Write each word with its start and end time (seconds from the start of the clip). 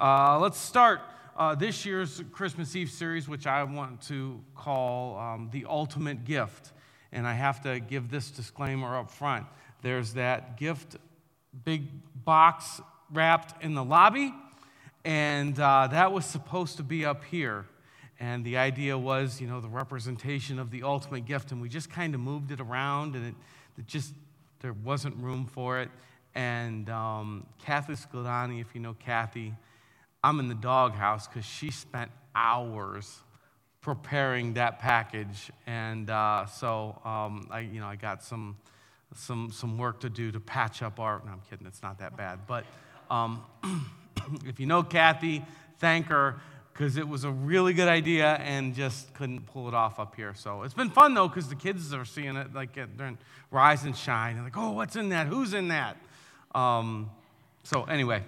Uh, 0.00 0.38
let's 0.40 0.60
start 0.60 1.00
uh, 1.36 1.56
this 1.56 1.84
year's 1.84 2.22
Christmas 2.30 2.76
Eve 2.76 2.88
series, 2.88 3.28
which 3.28 3.48
I 3.48 3.64
want 3.64 4.00
to 4.02 4.40
call 4.54 5.18
um, 5.18 5.48
The 5.50 5.66
Ultimate 5.68 6.24
Gift. 6.24 6.70
And 7.10 7.26
I 7.26 7.32
have 7.32 7.60
to 7.64 7.80
give 7.80 8.08
this 8.08 8.30
disclaimer 8.30 8.96
up 8.96 9.10
front. 9.10 9.46
There's 9.82 10.12
that 10.12 10.56
gift, 10.56 10.98
big 11.64 11.88
box 12.24 12.80
wrapped 13.12 13.60
in 13.64 13.74
the 13.74 13.82
lobby, 13.82 14.32
and 15.04 15.58
uh, 15.58 15.88
that 15.90 16.12
was 16.12 16.24
supposed 16.24 16.76
to 16.76 16.84
be 16.84 17.04
up 17.04 17.24
here. 17.24 17.66
And 18.20 18.44
the 18.44 18.56
idea 18.56 18.96
was, 18.96 19.40
you 19.40 19.48
know, 19.48 19.60
the 19.60 19.66
representation 19.66 20.60
of 20.60 20.70
the 20.70 20.84
ultimate 20.84 21.26
gift, 21.26 21.50
and 21.50 21.60
we 21.60 21.68
just 21.68 21.90
kind 21.90 22.14
of 22.14 22.20
moved 22.20 22.52
it 22.52 22.60
around, 22.60 23.16
and 23.16 23.26
it, 23.26 23.34
it 23.76 23.88
just, 23.88 24.14
there 24.60 24.74
wasn't 24.74 25.16
room 25.16 25.44
for 25.44 25.80
it. 25.80 25.90
And 26.36 26.88
um, 26.88 27.46
Kathy 27.58 27.94
Scladani, 27.94 28.60
if 28.60 28.76
you 28.76 28.80
know 28.80 28.94
Kathy, 28.94 29.54
I'm 30.28 30.40
in 30.40 30.48
the 30.48 30.54
doghouse 30.54 31.26
because 31.26 31.46
she 31.46 31.70
spent 31.70 32.10
hours 32.34 33.22
preparing 33.80 34.52
that 34.54 34.78
package, 34.78 35.50
and 35.66 36.10
uh, 36.10 36.44
so 36.44 37.00
um, 37.02 37.48
I, 37.50 37.60
you 37.60 37.80
know, 37.80 37.86
I 37.86 37.96
got 37.96 38.22
some, 38.22 38.58
some, 39.14 39.50
some 39.50 39.78
work 39.78 40.00
to 40.00 40.10
do 40.10 40.30
to 40.30 40.38
patch 40.38 40.82
up 40.82 41.00
our. 41.00 41.22
No, 41.24 41.32
I'm 41.32 41.40
kidding. 41.48 41.66
It's 41.66 41.82
not 41.82 42.00
that 42.00 42.14
bad. 42.14 42.40
But 42.46 42.66
um, 43.10 43.42
if 44.44 44.60
you 44.60 44.66
know 44.66 44.82
Kathy, 44.82 45.42
thank 45.78 46.08
her 46.08 46.38
because 46.74 46.98
it 46.98 47.08
was 47.08 47.24
a 47.24 47.30
really 47.30 47.72
good 47.72 47.88
idea 47.88 48.34
and 48.34 48.74
just 48.74 49.14
couldn't 49.14 49.46
pull 49.46 49.66
it 49.66 49.72
off 49.72 49.98
up 49.98 50.14
here. 50.14 50.34
So 50.34 50.62
it's 50.62 50.74
been 50.74 50.90
fun 50.90 51.14
though 51.14 51.26
because 51.26 51.48
the 51.48 51.56
kids 51.56 51.94
are 51.94 52.04
seeing 52.04 52.36
it 52.36 52.52
like 52.52 52.74
during 52.98 53.16
Rise 53.50 53.84
and 53.84 53.96
Shine. 53.96 54.36
and 54.36 54.44
like, 54.44 54.58
oh, 54.58 54.72
what's 54.72 54.94
in 54.94 55.08
that? 55.08 55.26
Who's 55.26 55.54
in 55.54 55.68
that? 55.68 55.96
Um, 56.54 57.10
so 57.62 57.84
anyway. 57.84 58.22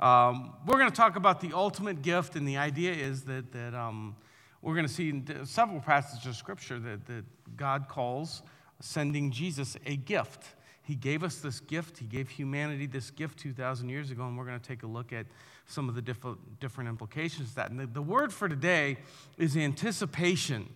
Um, 0.00 0.52
we're 0.64 0.78
going 0.78 0.90
to 0.90 0.96
talk 0.96 1.16
about 1.16 1.40
the 1.40 1.52
ultimate 1.52 2.02
gift, 2.02 2.36
and 2.36 2.46
the 2.46 2.56
idea 2.56 2.92
is 2.92 3.22
that, 3.22 3.50
that 3.52 3.74
um, 3.74 4.14
we're 4.62 4.74
going 4.74 4.86
to 4.86 4.92
see 4.92 5.08
in 5.08 5.44
several 5.44 5.80
passages 5.80 6.26
of 6.26 6.36
Scripture 6.36 6.78
that, 6.78 7.06
that 7.06 7.24
God 7.56 7.86
calls 7.88 8.42
sending 8.80 9.32
Jesus 9.32 9.76
a 9.86 9.96
gift. 9.96 10.44
He 10.82 10.94
gave 10.94 11.24
us 11.24 11.36
this 11.36 11.58
gift, 11.58 11.98
He 11.98 12.06
gave 12.06 12.28
humanity 12.28 12.86
this 12.86 13.10
gift 13.10 13.40
2,000 13.40 13.88
years 13.88 14.12
ago, 14.12 14.26
and 14.26 14.38
we're 14.38 14.44
going 14.44 14.60
to 14.60 14.66
take 14.66 14.84
a 14.84 14.86
look 14.86 15.12
at 15.12 15.26
some 15.66 15.88
of 15.88 15.96
the 15.96 16.02
diff- 16.02 16.24
different 16.60 16.88
implications 16.88 17.48
of 17.50 17.54
that. 17.56 17.70
And 17.70 17.80
the, 17.80 17.86
the 17.86 18.02
word 18.02 18.32
for 18.32 18.48
today 18.48 18.98
is 19.36 19.56
anticipation 19.56 20.68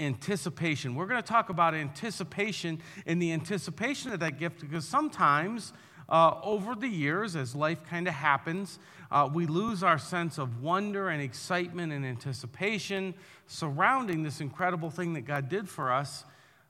anticipation. 0.00 0.94
We're 0.94 1.06
going 1.06 1.20
to 1.20 1.26
talk 1.26 1.48
about 1.48 1.74
anticipation 1.74 2.80
and 3.04 3.20
the 3.20 3.32
anticipation 3.32 4.12
of 4.12 4.20
that 4.20 4.38
gift 4.38 4.60
because 4.60 4.86
sometimes 4.86 5.72
uh, 6.08 6.40
over 6.42 6.74
the 6.74 6.88
years, 6.88 7.36
as 7.36 7.54
life 7.54 7.84
kind 7.88 8.08
of 8.08 8.14
happens, 8.14 8.78
uh, 9.10 9.28
we 9.32 9.46
lose 9.46 9.82
our 9.82 9.98
sense 9.98 10.38
of 10.38 10.62
wonder 10.62 11.08
and 11.08 11.22
excitement 11.22 11.92
and 11.92 12.04
anticipation 12.04 13.14
surrounding 13.46 14.22
this 14.22 14.40
incredible 14.40 14.90
thing 14.90 15.14
that 15.14 15.22
God 15.22 15.48
did 15.48 15.68
for 15.68 15.92
us 15.92 16.24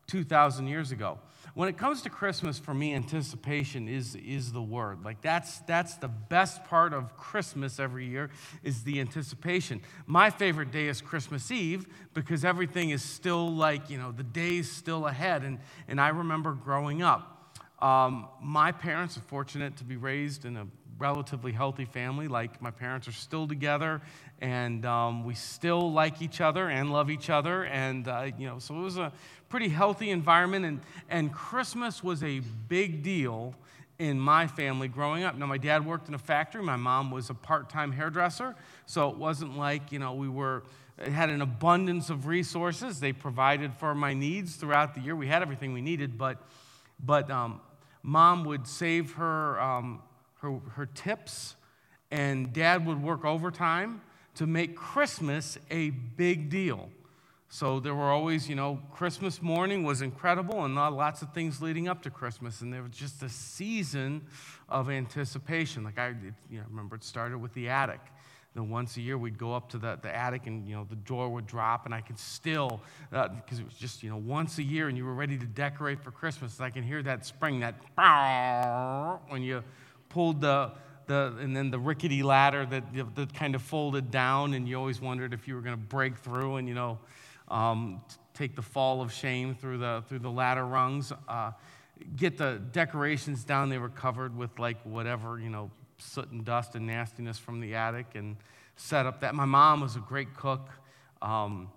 2,000 0.08 0.66
years 0.66 0.90
ago. 0.90 1.18
When 1.54 1.68
it 1.68 1.76
comes 1.76 2.02
to 2.02 2.10
Christmas, 2.10 2.58
for 2.58 2.72
me, 2.72 2.94
anticipation 2.94 3.88
is, 3.88 4.14
is 4.14 4.52
the 4.52 4.62
word. 4.62 5.04
Like, 5.04 5.20
that's, 5.22 5.58
that's 5.60 5.96
the 5.96 6.08
best 6.08 6.64
part 6.64 6.92
of 6.92 7.16
Christmas 7.16 7.80
every 7.80 8.06
year 8.06 8.30
is 8.62 8.84
the 8.84 9.00
anticipation. 9.00 9.80
My 10.06 10.30
favorite 10.30 10.70
day 10.70 10.86
is 10.86 11.00
Christmas 11.00 11.50
Eve 11.50 11.86
because 12.14 12.44
everything 12.44 12.90
is 12.90 13.02
still 13.02 13.50
like, 13.52 13.90
you 13.90 13.98
know, 13.98 14.12
the 14.12 14.22
day's 14.22 14.70
still 14.70 15.06
ahead. 15.06 15.42
And, 15.42 15.58
and 15.88 16.00
I 16.00 16.08
remember 16.08 16.52
growing 16.52 17.02
up. 17.02 17.37
Um, 17.80 18.28
my 18.40 18.72
parents 18.72 19.16
are 19.16 19.22
fortunate 19.22 19.76
to 19.76 19.84
be 19.84 19.96
raised 19.96 20.44
in 20.44 20.56
a 20.56 20.66
relatively 20.98 21.52
healthy 21.52 21.84
family. 21.84 22.28
Like 22.28 22.60
my 22.60 22.70
parents 22.70 23.06
are 23.08 23.12
still 23.12 23.46
together, 23.46 24.00
and 24.40 24.84
um, 24.84 25.24
we 25.24 25.34
still 25.34 25.92
like 25.92 26.20
each 26.20 26.40
other 26.40 26.68
and 26.68 26.92
love 26.92 27.10
each 27.10 27.30
other. 27.30 27.64
And 27.64 28.08
uh, 28.08 28.30
you 28.36 28.48
know, 28.48 28.58
so 28.58 28.74
it 28.74 28.82
was 28.82 28.98
a 28.98 29.12
pretty 29.48 29.68
healthy 29.68 30.10
environment. 30.10 30.64
And 30.64 30.80
and 31.08 31.32
Christmas 31.32 32.02
was 32.02 32.22
a 32.22 32.40
big 32.68 33.02
deal 33.02 33.54
in 33.98 34.18
my 34.18 34.46
family 34.46 34.88
growing 34.88 35.24
up. 35.24 35.36
Now 35.36 35.46
my 35.46 35.58
dad 35.58 35.84
worked 35.84 36.08
in 36.08 36.14
a 36.14 36.18
factory. 36.18 36.62
My 36.62 36.76
mom 36.76 37.10
was 37.10 37.30
a 37.30 37.34
part-time 37.34 37.92
hairdresser, 37.92 38.54
so 38.86 39.08
it 39.10 39.16
wasn't 39.16 39.56
like 39.56 39.92
you 39.92 39.98
know 39.98 40.14
we 40.14 40.28
were 40.28 40.64
had 40.98 41.30
an 41.30 41.42
abundance 41.42 42.10
of 42.10 42.26
resources. 42.26 42.98
They 42.98 43.12
provided 43.12 43.72
for 43.74 43.94
my 43.94 44.14
needs 44.14 44.56
throughout 44.56 44.94
the 44.94 45.00
year. 45.00 45.14
We 45.14 45.28
had 45.28 45.42
everything 45.42 45.72
we 45.72 45.80
needed, 45.80 46.18
but 46.18 46.42
but 47.00 47.30
um, 47.30 47.60
mom 48.02 48.44
would 48.44 48.66
save 48.66 49.12
her, 49.12 49.60
um, 49.60 50.02
her, 50.40 50.58
her 50.74 50.86
tips, 50.86 51.56
and 52.10 52.52
dad 52.52 52.86
would 52.86 53.02
work 53.02 53.24
overtime 53.24 54.00
to 54.34 54.46
make 54.46 54.76
Christmas 54.76 55.58
a 55.70 55.90
big 55.90 56.48
deal. 56.48 56.90
So 57.50 57.80
there 57.80 57.94
were 57.94 58.10
always, 58.10 58.48
you 58.48 58.54
know, 58.54 58.78
Christmas 58.92 59.40
morning 59.40 59.82
was 59.82 60.02
incredible 60.02 60.64
and 60.64 60.74
lots 60.74 61.22
of 61.22 61.32
things 61.32 61.62
leading 61.62 61.88
up 61.88 62.02
to 62.02 62.10
Christmas. 62.10 62.60
And 62.60 62.72
there 62.72 62.82
was 62.82 62.92
just 62.92 63.22
a 63.22 63.28
season 63.28 64.26
of 64.68 64.90
anticipation. 64.90 65.82
Like 65.82 65.98
I 65.98 66.08
you 66.50 66.58
know, 66.58 66.64
remember 66.68 66.96
it 66.96 67.04
started 67.04 67.38
with 67.38 67.54
the 67.54 67.70
attic. 67.70 68.00
Then 68.58 68.70
once 68.70 68.96
a 68.96 69.00
year 69.00 69.16
we'd 69.16 69.38
go 69.38 69.54
up 69.54 69.68
to 69.68 69.78
the, 69.78 70.00
the 70.02 70.12
attic 70.12 70.48
and 70.48 70.66
you 70.66 70.74
know 70.74 70.84
the 70.90 70.96
door 70.96 71.28
would 71.28 71.46
drop 71.46 71.86
and 71.86 71.94
I 71.94 72.00
could 72.00 72.18
still 72.18 72.80
because 73.10 73.58
uh, 73.58 73.60
it 73.60 73.64
was 73.64 73.74
just 73.74 74.02
you 74.02 74.10
know 74.10 74.16
once 74.16 74.58
a 74.58 74.64
year 74.64 74.88
and 74.88 74.98
you 74.98 75.04
were 75.04 75.14
ready 75.14 75.38
to 75.38 75.46
decorate 75.46 76.02
for 76.02 76.10
Christmas. 76.10 76.60
I 76.60 76.70
can 76.70 76.82
hear 76.82 77.00
that 77.04 77.24
spring 77.24 77.60
that 77.60 77.76
when 79.28 79.42
you 79.42 79.62
pulled 80.08 80.40
the 80.40 80.72
the 81.06 81.36
and 81.38 81.56
then 81.56 81.70
the 81.70 81.78
rickety 81.78 82.24
ladder 82.24 82.66
that, 82.66 83.14
that 83.14 83.32
kind 83.32 83.54
of 83.54 83.62
folded 83.62 84.10
down 84.10 84.54
and 84.54 84.68
you 84.68 84.76
always 84.76 85.00
wondered 85.00 85.32
if 85.32 85.46
you 85.46 85.54
were 85.54 85.60
going 85.60 85.76
to 85.76 85.80
break 85.80 86.16
through 86.16 86.56
and 86.56 86.66
you 86.66 86.74
know 86.74 86.98
um, 87.46 88.02
take 88.34 88.56
the 88.56 88.62
fall 88.62 89.00
of 89.02 89.12
shame 89.12 89.54
through 89.54 89.78
the 89.78 90.02
through 90.08 90.18
the 90.18 90.32
ladder 90.32 90.66
rungs. 90.66 91.12
Uh, 91.28 91.52
get 92.16 92.36
the 92.36 92.60
decorations 92.72 93.44
down. 93.44 93.68
They 93.68 93.78
were 93.78 93.88
covered 93.88 94.36
with 94.36 94.58
like 94.58 94.82
whatever 94.82 95.38
you 95.38 95.48
know 95.48 95.70
soot 95.98 96.30
and 96.30 96.44
dust 96.44 96.74
and 96.74 96.86
nastiness 96.86 97.38
from 97.38 97.60
the 97.60 97.74
attic 97.74 98.14
and 98.14 98.36
set 98.76 99.06
up 99.06 99.20
that. 99.20 99.34
My 99.34 99.44
mom 99.44 99.80
was 99.80 99.96
a 99.96 100.00
great 100.00 100.34
cook. 100.34 100.68
Um, 101.20 101.70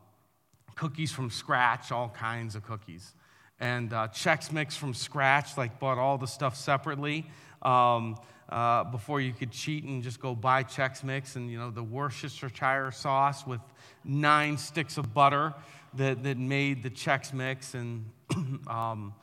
cookies 0.76 1.12
from 1.12 1.30
scratch, 1.30 1.92
all 1.92 2.10
kinds 2.10 2.56
of 2.56 2.64
cookies. 2.64 3.14
And 3.60 3.94
uh, 3.94 4.08
Chex 4.08 4.52
Mix 4.52 4.76
from 4.76 4.94
scratch, 4.94 5.58
like 5.58 5.80
bought 5.80 5.98
all 5.98 6.18
the 6.18 6.28
stuff 6.28 6.56
separately 6.56 7.26
um, 7.62 8.18
uh, 8.50 8.84
before 8.86 9.22
you 9.22 9.34
could 9.34 9.52
cheat 9.52 9.84
and 9.84 10.02
just 10.02 10.20
go 10.20 10.34
buy 10.34 10.64
Chex 10.64 11.04
Mix 11.04 11.36
and, 11.36 11.50
you 11.50 11.60
know, 11.60 11.70
the 11.70 11.84
Worcestershire 11.84 12.92
sauce 12.92 13.46
with 13.46 13.62
nine 14.04 14.58
sticks 14.58 14.98
of 14.98 15.14
butter 15.14 15.54
that, 15.94 16.24
that 16.24 16.38
made 16.38 16.84
the 16.84 16.90
Chex 16.90 17.34
Mix 17.34 17.76
and 17.76 18.06
um, 18.68 19.14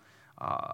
uh, 0.40 0.70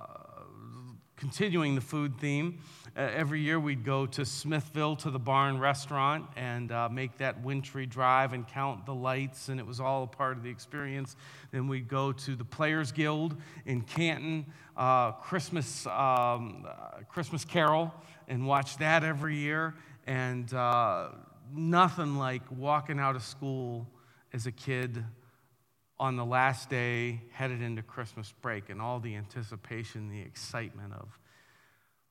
continuing 1.25 1.75
the 1.75 1.81
food 1.81 2.19
theme. 2.19 2.59
Uh, 2.95 3.01
every 3.01 3.41
year 3.41 3.59
we'd 3.59 3.83
go 3.83 4.05
to 4.05 4.27
Smithville 4.27 4.95
to 4.95 5.11
the 5.11 5.19
Barn 5.19 5.59
Restaurant 5.59 6.27
and 6.37 6.71
uh, 6.71 6.87
make 6.91 7.17
that 7.17 7.43
wintry 7.43 7.87
drive 7.87 8.35
and 8.35 8.47
count 8.47 8.85
the 8.85 8.95
lights, 8.95 9.49
and 9.49 9.59
it 9.59 9.67
was 9.67 9.81
all 9.81 10.03
a 10.03 10.07
part 10.07 10.37
of 10.37 10.43
the 10.43 10.51
experience. 10.51 11.17
Then 11.51 11.67
we'd 11.67 11.89
go 11.89 12.13
to 12.13 12.37
the 12.37 12.45
Players 12.45 12.93
Guild 12.93 13.37
in 13.65 13.81
Canton, 13.81 14.45
uh, 14.77 15.13
Christmas, 15.13 15.87
um, 15.87 16.67
uh, 16.69 17.01
Christmas 17.09 17.43
Carol, 17.43 17.91
and 18.29 18.47
watch 18.47 18.77
that 18.77 19.03
every 19.03 19.37
year. 19.37 19.77
And 20.07 20.53
uh, 20.53 21.09
nothing 21.55 22.19
like 22.19 22.43
walking 22.51 23.01
out 23.01 23.17
of 23.17 23.23
school 23.23 23.89
as 24.34 24.47
a 24.47 24.53
kid 24.53 25.03
on 26.04 26.16
the 26.16 26.25
last 26.25 26.69
day, 26.69 27.19
headed 27.32 27.62
into 27.62 27.82
Christmas 27.82 28.31
break, 28.42 28.69
and 28.69 28.81
all 28.81 29.00
the 29.00 29.16
anticipation, 29.16 30.10
the 30.10 30.20
excitement 30.20 30.92
of. 30.92 31.19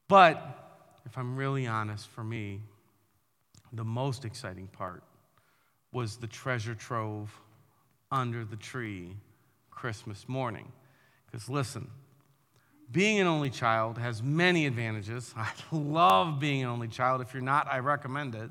But 0.07 0.99
if 1.05 1.15
I'm 1.15 1.35
really 1.35 1.67
honest, 1.67 2.07
for 2.07 2.23
me, 2.23 2.61
the 3.71 3.83
most 3.83 4.25
exciting 4.25 4.65
part 4.65 5.03
was 5.91 6.17
the 6.17 6.25
treasure 6.25 6.73
trove 6.73 7.39
under 8.11 8.43
the 8.43 8.55
tree 8.55 9.15
Christmas 9.69 10.27
morning. 10.27 10.71
Because 11.27 11.47
listen, 11.47 11.87
being 12.91 13.19
an 13.19 13.27
only 13.27 13.51
child 13.51 13.99
has 13.99 14.23
many 14.23 14.65
advantages. 14.65 15.31
I 15.37 15.51
love 15.71 16.39
being 16.39 16.63
an 16.63 16.69
only 16.69 16.87
child. 16.87 17.21
If 17.21 17.31
you're 17.31 17.43
not, 17.43 17.67
I 17.71 17.77
recommend 17.77 18.33
it. 18.33 18.49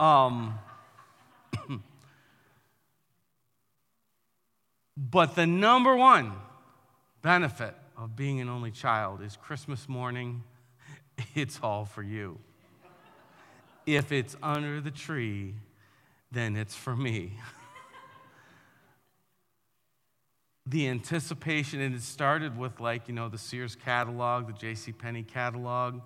Um, 0.00 0.58
but 4.98 5.36
the 5.36 5.46
number 5.46 5.96
one 5.96 6.32
benefit 7.22 7.74
of 7.96 8.16
being 8.16 8.40
an 8.40 8.48
only 8.48 8.72
child 8.72 9.22
is 9.22 9.36
Christmas 9.36 9.88
morning 9.88 10.42
it's 11.34 11.58
all 11.62 11.84
for 11.84 12.02
you. 12.02 12.38
If 13.86 14.12
it's 14.12 14.36
under 14.42 14.80
the 14.80 14.90
tree, 14.90 15.54
then 16.30 16.56
it's 16.56 16.74
for 16.74 16.94
me. 16.94 17.32
the 20.66 20.88
anticipation, 20.88 21.80
and 21.80 21.94
it 21.94 22.02
started 22.02 22.58
with 22.58 22.80
like, 22.80 23.08
you 23.08 23.14
know, 23.14 23.28
the 23.28 23.38
Sears 23.38 23.74
catalog, 23.74 24.46
the 24.46 24.52
J.C. 24.52 24.92
Penney 24.92 25.22
catalog. 25.22 26.00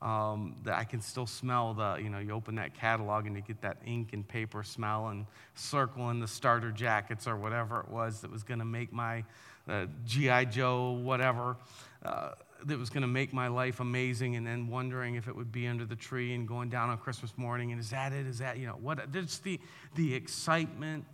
Um, 0.00 0.54
that 0.62 0.78
I 0.78 0.84
can 0.84 1.00
still 1.00 1.26
smell 1.26 1.74
the, 1.74 1.96
you 1.96 2.08
know, 2.08 2.20
you 2.20 2.30
open 2.30 2.54
that 2.54 2.72
catalog 2.72 3.26
and 3.26 3.34
you 3.34 3.42
get 3.42 3.60
that 3.62 3.78
ink 3.84 4.12
and 4.12 4.26
paper 4.26 4.62
smell 4.62 5.08
and 5.08 5.26
circling 5.56 6.20
the 6.20 6.28
starter 6.28 6.70
jackets 6.70 7.26
or 7.26 7.36
whatever 7.36 7.80
it 7.80 7.88
was 7.88 8.20
that 8.20 8.30
was 8.30 8.44
going 8.44 8.60
to 8.60 8.64
make 8.64 8.92
my 8.92 9.24
uh, 9.68 9.86
G.I. 10.06 10.46
Joe, 10.46 10.92
whatever, 10.92 11.56
uh, 12.04 12.30
that 12.64 12.78
was 12.78 12.90
going 12.90 13.02
to 13.02 13.08
make 13.08 13.32
my 13.32 13.48
life 13.48 13.80
amazing, 13.80 14.36
and 14.36 14.46
then 14.46 14.68
wondering 14.68 15.14
if 15.14 15.28
it 15.28 15.36
would 15.36 15.52
be 15.52 15.66
under 15.66 15.84
the 15.84 15.96
tree 15.96 16.34
and 16.34 16.46
going 16.48 16.68
down 16.68 16.90
on 16.90 16.98
Christmas 16.98 17.32
morning, 17.36 17.72
and 17.72 17.80
is 17.80 17.90
that 17.90 18.12
it? 18.12 18.26
Is 18.26 18.38
that, 18.38 18.58
you 18.58 18.66
know, 18.66 18.78
what? 18.80 19.12
There's 19.12 19.38
the, 19.38 19.60
the 19.94 20.14
excitement 20.14 21.04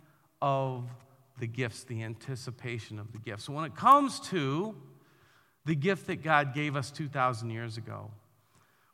of 0.41 0.85
the 1.39 1.47
gifts, 1.47 1.83
the 1.83 2.03
anticipation 2.03 2.97
of 2.97 3.11
the 3.11 3.17
gifts. 3.19 3.43
So 3.45 3.53
when 3.53 3.65
it 3.65 3.75
comes 3.75 4.19
to 4.31 4.75
the 5.65 5.75
gift 5.75 6.07
that 6.07 6.23
God 6.23 6.53
gave 6.53 6.75
us 6.75 6.91
2,000 6.91 7.49
years 7.49 7.77
ago, 7.77 8.09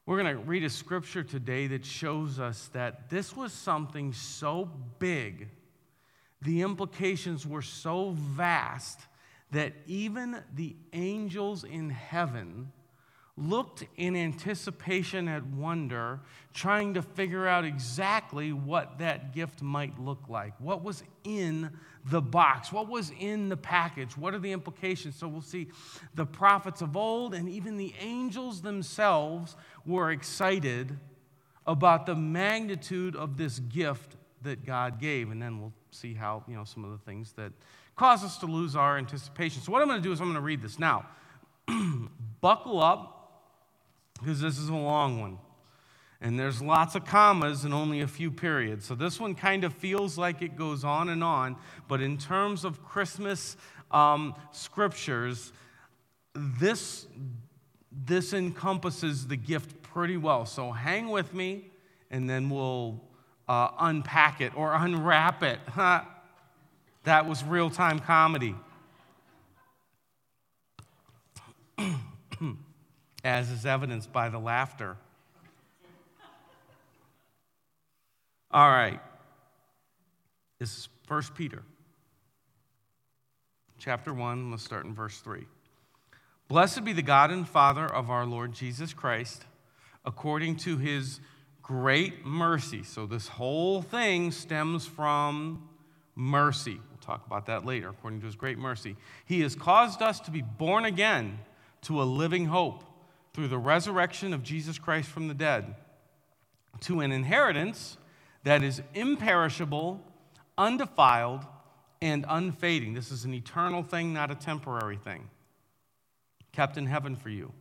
we're 0.05 0.21
going 0.21 0.35
to 0.35 0.41
read 0.41 0.63
a 0.63 0.69
scripture 0.69 1.23
today 1.23 1.67
that 1.67 1.85
shows 1.85 2.39
us 2.39 2.69
that 2.73 3.09
this 3.09 3.35
was 3.35 3.53
something 3.53 4.13
so 4.13 4.69
big, 4.99 5.49
the 6.41 6.61
implications 6.61 7.45
were 7.45 7.61
so 7.61 8.11
vast 8.11 8.99
that 9.51 9.73
even 9.85 10.41
the 10.55 10.75
angels 10.93 11.63
in 11.63 11.89
heaven 11.89 12.71
looked 13.41 13.85
in 13.97 14.15
anticipation 14.15 15.27
and 15.27 15.57
wonder, 15.57 16.19
trying 16.53 16.93
to 16.93 17.01
figure 17.01 17.47
out 17.47 17.65
exactly 17.65 18.53
what 18.53 18.99
that 18.99 19.33
gift 19.33 19.61
might 19.61 19.99
look 19.99 20.29
like. 20.29 20.53
What 20.59 20.83
was 20.83 21.03
in 21.23 21.71
the 22.05 22.21
box? 22.21 22.71
What 22.71 22.87
was 22.87 23.11
in 23.19 23.49
the 23.49 23.57
package? 23.57 24.17
What 24.17 24.33
are 24.33 24.39
the 24.39 24.51
implications? 24.51 25.15
So 25.15 25.27
we'll 25.27 25.41
see 25.41 25.67
the 26.15 26.25
prophets 26.25 26.81
of 26.81 26.97
old 26.97 27.33
and 27.33 27.49
even 27.49 27.77
the 27.77 27.93
angels 27.99 28.61
themselves 28.61 29.55
were 29.85 30.11
excited 30.11 30.97
about 31.65 32.05
the 32.05 32.15
magnitude 32.15 33.15
of 33.15 33.37
this 33.37 33.59
gift 33.59 34.15
that 34.41 34.65
God 34.65 34.99
gave. 34.99 35.31
And 35.31 35.41
then 35.41 35.59
we'll 35.59 35.73
see 35.91 36.13
how, 36.13 36.43
you 36.47 36.55
know, 36.55 36.63
some 36.63 36.83
of 36.83 36.91
the 36.91 36.97
things 36.97 37.33
that 37.33 37.51
cause 37.95 38.23
us 38.23 38.37
to 38.39 38.45
lose 38.45 38.75
our 38.75 38.97
anticipation. 38.97 39.61
So, 39.61 39.71
what 39.71 39.81
I'm 39.81 39.87
going 39.87 40.01
to 40.01 40.07
do 40.07 40.11
is 40.11 40.19
I'm 40.19 40.25
going 40.25 40.35
to 40.35 40.41
read 40.41 40.61
this. 40.61 40.79
Now, 40.79 41.05
buckle 42.41 42.81
up 42.81 43.20
because 44.21 44.39
this 44.39 44.57
is 44.57 44.69
a 44.69 44.75
long 44.75 45.19
one. 45.19 45.37
And 46.21 46.39
there's 46.39 46.61
lots 46.61 46.95
of 46.95 47.03
commas 47.03 47.65
and 47.65 47.73
only 47.73 48.01
a 48.01 48.07
few 48.07 48.29
periods. 48.29 48.85
So, 48.85 48.93
this 48.93 49.19
one 49.19 49.33
kind 49.33 49.63
of 49.63 49.73
feels 49.73 50.17
like 50.17 50.41
it 50.41 50.55
goes 50.55 50.83
on 50.83 51.09
and 51.09 51.23
on. 51.23 51.55
But 51.87 51.99
in 51.99 52.17
terms 52.17 52.63
of 52.63 52.83
Christmas 52.85 53.57
um, 53.89 54.35
scriptures, 54.51 55.51
this, 56.35 57.07
this 57.91 58.33
encompasses 58.33 59.27
the 59.27 59.35
gift 59.35 59.81
pretty 59.81 60.17
well. 60.17 60.45
So, 60.45 60.71
hang 60.71 61.09
with 61.09 61.33
me 61.33 61.71
and 62.11 62.29
then 62.29 62.49
we'll 62.49 63.01
uh, 63.47 63.69
unpack 63.79 64.41
it 64.41 64.55
or 64.55 64.73
unwrap 64.73 65.43
it. 65.43 65.59
That 67.03 67.27
was 67.27 67.43
real 67.43 67.71
time 67.71 67.97
comedy. 67.97 68.55
As 73.23 73.49
is 73.49 73.65
evidenced 73.65 74.11
by 74.11 74.29
the 74.29 74.39
laughter. 74.39 74.97
All 78.49 78.69
right. 78.69 78.99
This 80.59 80.77
is 80.77 80.89
1 81.07 81.23
Peter 81.35 81.63
chapter 83.79 84.13
1. 84.13 84.51
Let's 84.51 84.63
start 84.63 84.85
in 84.85 84.93
verse 84.93 85.19
3. 85.19 85.45
Blessed 86.47 86.83
be 86.83 86.93
the 86.93 87.01
God 87.01 87.31
and 87.31 87.47
Father 87.47 87.85
of 87.85 88.09
our 88.09 88.25
Lord 88.25 88.53
Jesus 88.53 88.93
Christ, 88.93 89.45
according 90.05 90.57
to 90.57 90.77
his 90.77 91.19
great 91.63 92.25
mercy. 92.25 92.83
So, 92.83 93.05
this 93.05 93.27
whole 93.27 93.81
thing 93.81 94.31
stems 94.31 94.85
from 94.85 95.67
mercy 96.15 96.79
We'll 97.01 97.17
talk 97.17 97.25
about 97.25 97.47
that 97.47 97.65
later, 97.65 97.89
according 97.89 98.19
to 98.19 98.27
his 98.27 98.35
great 98.35 98.59
mercy. 98.59 98.95
He 99.25 99.41
has 99.41 99.55
caused 99.55 100.01
us 100.01 100.19
to 100.21 100.31
be 100.31 100.41
born 100.41 100.85
again 100.85 101.39
to 101.83 102.01
a 102.01 102.03
living 102.03 102.45
hope 102.45 102.83
through 103.33 103.47
the 103.47 103.57
resurrection 103.57 104.33
of 104.33 104.43
Jesus 104.43 104.77
Christ 104.77 105.09
from 105.09 105.27
the 105.27 105.33
dead, 105.33 105.75
to 106.81 106.99
an 106.99 107.11
inheritance 107.11 107.97
that 108.43 108.63
is 108.63 108.81
imperishable, 108.93 110.03
undefiled, 110.57 111.45
and 112.01 112.25
unfading. 112.27 112.93
This 112.93 113.11
is 113.11 113.25
an 113.25 113.33
eternal 113.33 113.83
thing, 113.83 114.13
not 114.13 114.31
a 114.31 114.35
temporary 114.35 114.97
thing, 114.97 115.29
kept 116.51 116.77
in 116.77 116.87
heaven 116.87 117.15
for 117.15 117.29
you, 117.29 117.53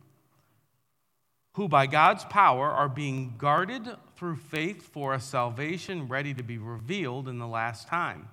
who 1.53 1.67
by 1.67 1.85
God's 1.85 2.25
power 2.25 2.69
are 2.69 2.89
being 2.89 3.35
guarded 3.37 3.87
through 4.15 4.37
faith 4.37 4.91
for 4.91 5.13
a 5.13 5.19
salvation 5.19 6.07
ready 6.07 6.33
to 6.33 6.43
be 6.43 6.57
revealed 6.57 7.27
in 7.27 7.37
the 7.37 7.47
last 7.47 7.87
time. 7.87 8.27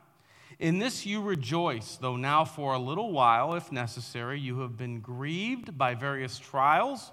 In 0.58 0.78
this 0.78 1.06
you 1.06 1.20
rejoice, 1.20 1.96
though 1.96 2.16
now 2.16 2.44
for 2.44 2.74
a 2.74 2.78
little 2.78 3.12
while, 3.12 3.54
if 3.54 3.70
necessary, 3.70 4.40
you 4.40 4.60
have 4.60 4.76
been 4.76 5.00
grieved 5.00 5.78
by 5.78 5.94
various 5.94 6.38
trials, 6.38 7.12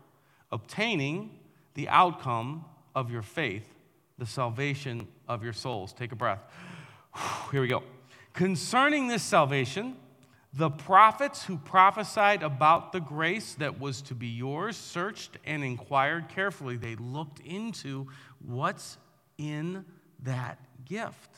obtaining 0.51 1.39
the 1.73 1.87
outcome 1.89 2.65
of 2.95 3.11
your 3.11 3.21
faith, 3.21 3.67
the 4.17 4.25
salvation 4.25 5.07
of 5.27 5.43
your 5.43 5.53
souls. 5.53 5.93
Take 5.93 6.11
a 6.11 6.15
breath. 6.15 6.39
Here 7.51 7.61
we 7.61 7.67
go. 7.67 7.83
Concerning 8.33 9.07
this 9.07 9.23
salvation, 9.23 9.95
the 10.53 10.69
prophets 10.69 11.43
who 11.43 11.57
prophesied 11.57 12.43
about 12.43 12.91
the 12.91 12.99
grace 12.99 13.53
that 13.55 13.79
was 13.79 14.01
to 14.03 14.15
be 14.15 14.27
yours 14.27 14.75
searched 14.75 15.37
and 15.45 15.63
inquired 15.63 16.29
carefully. 16.29 16.75
They 16.75 16.95
looked 16.95 17.39
into 17.39 18.07
what's 18.39 18.97
in 19.37 19.85
that 20.23 20.59
gift 20.85 21.31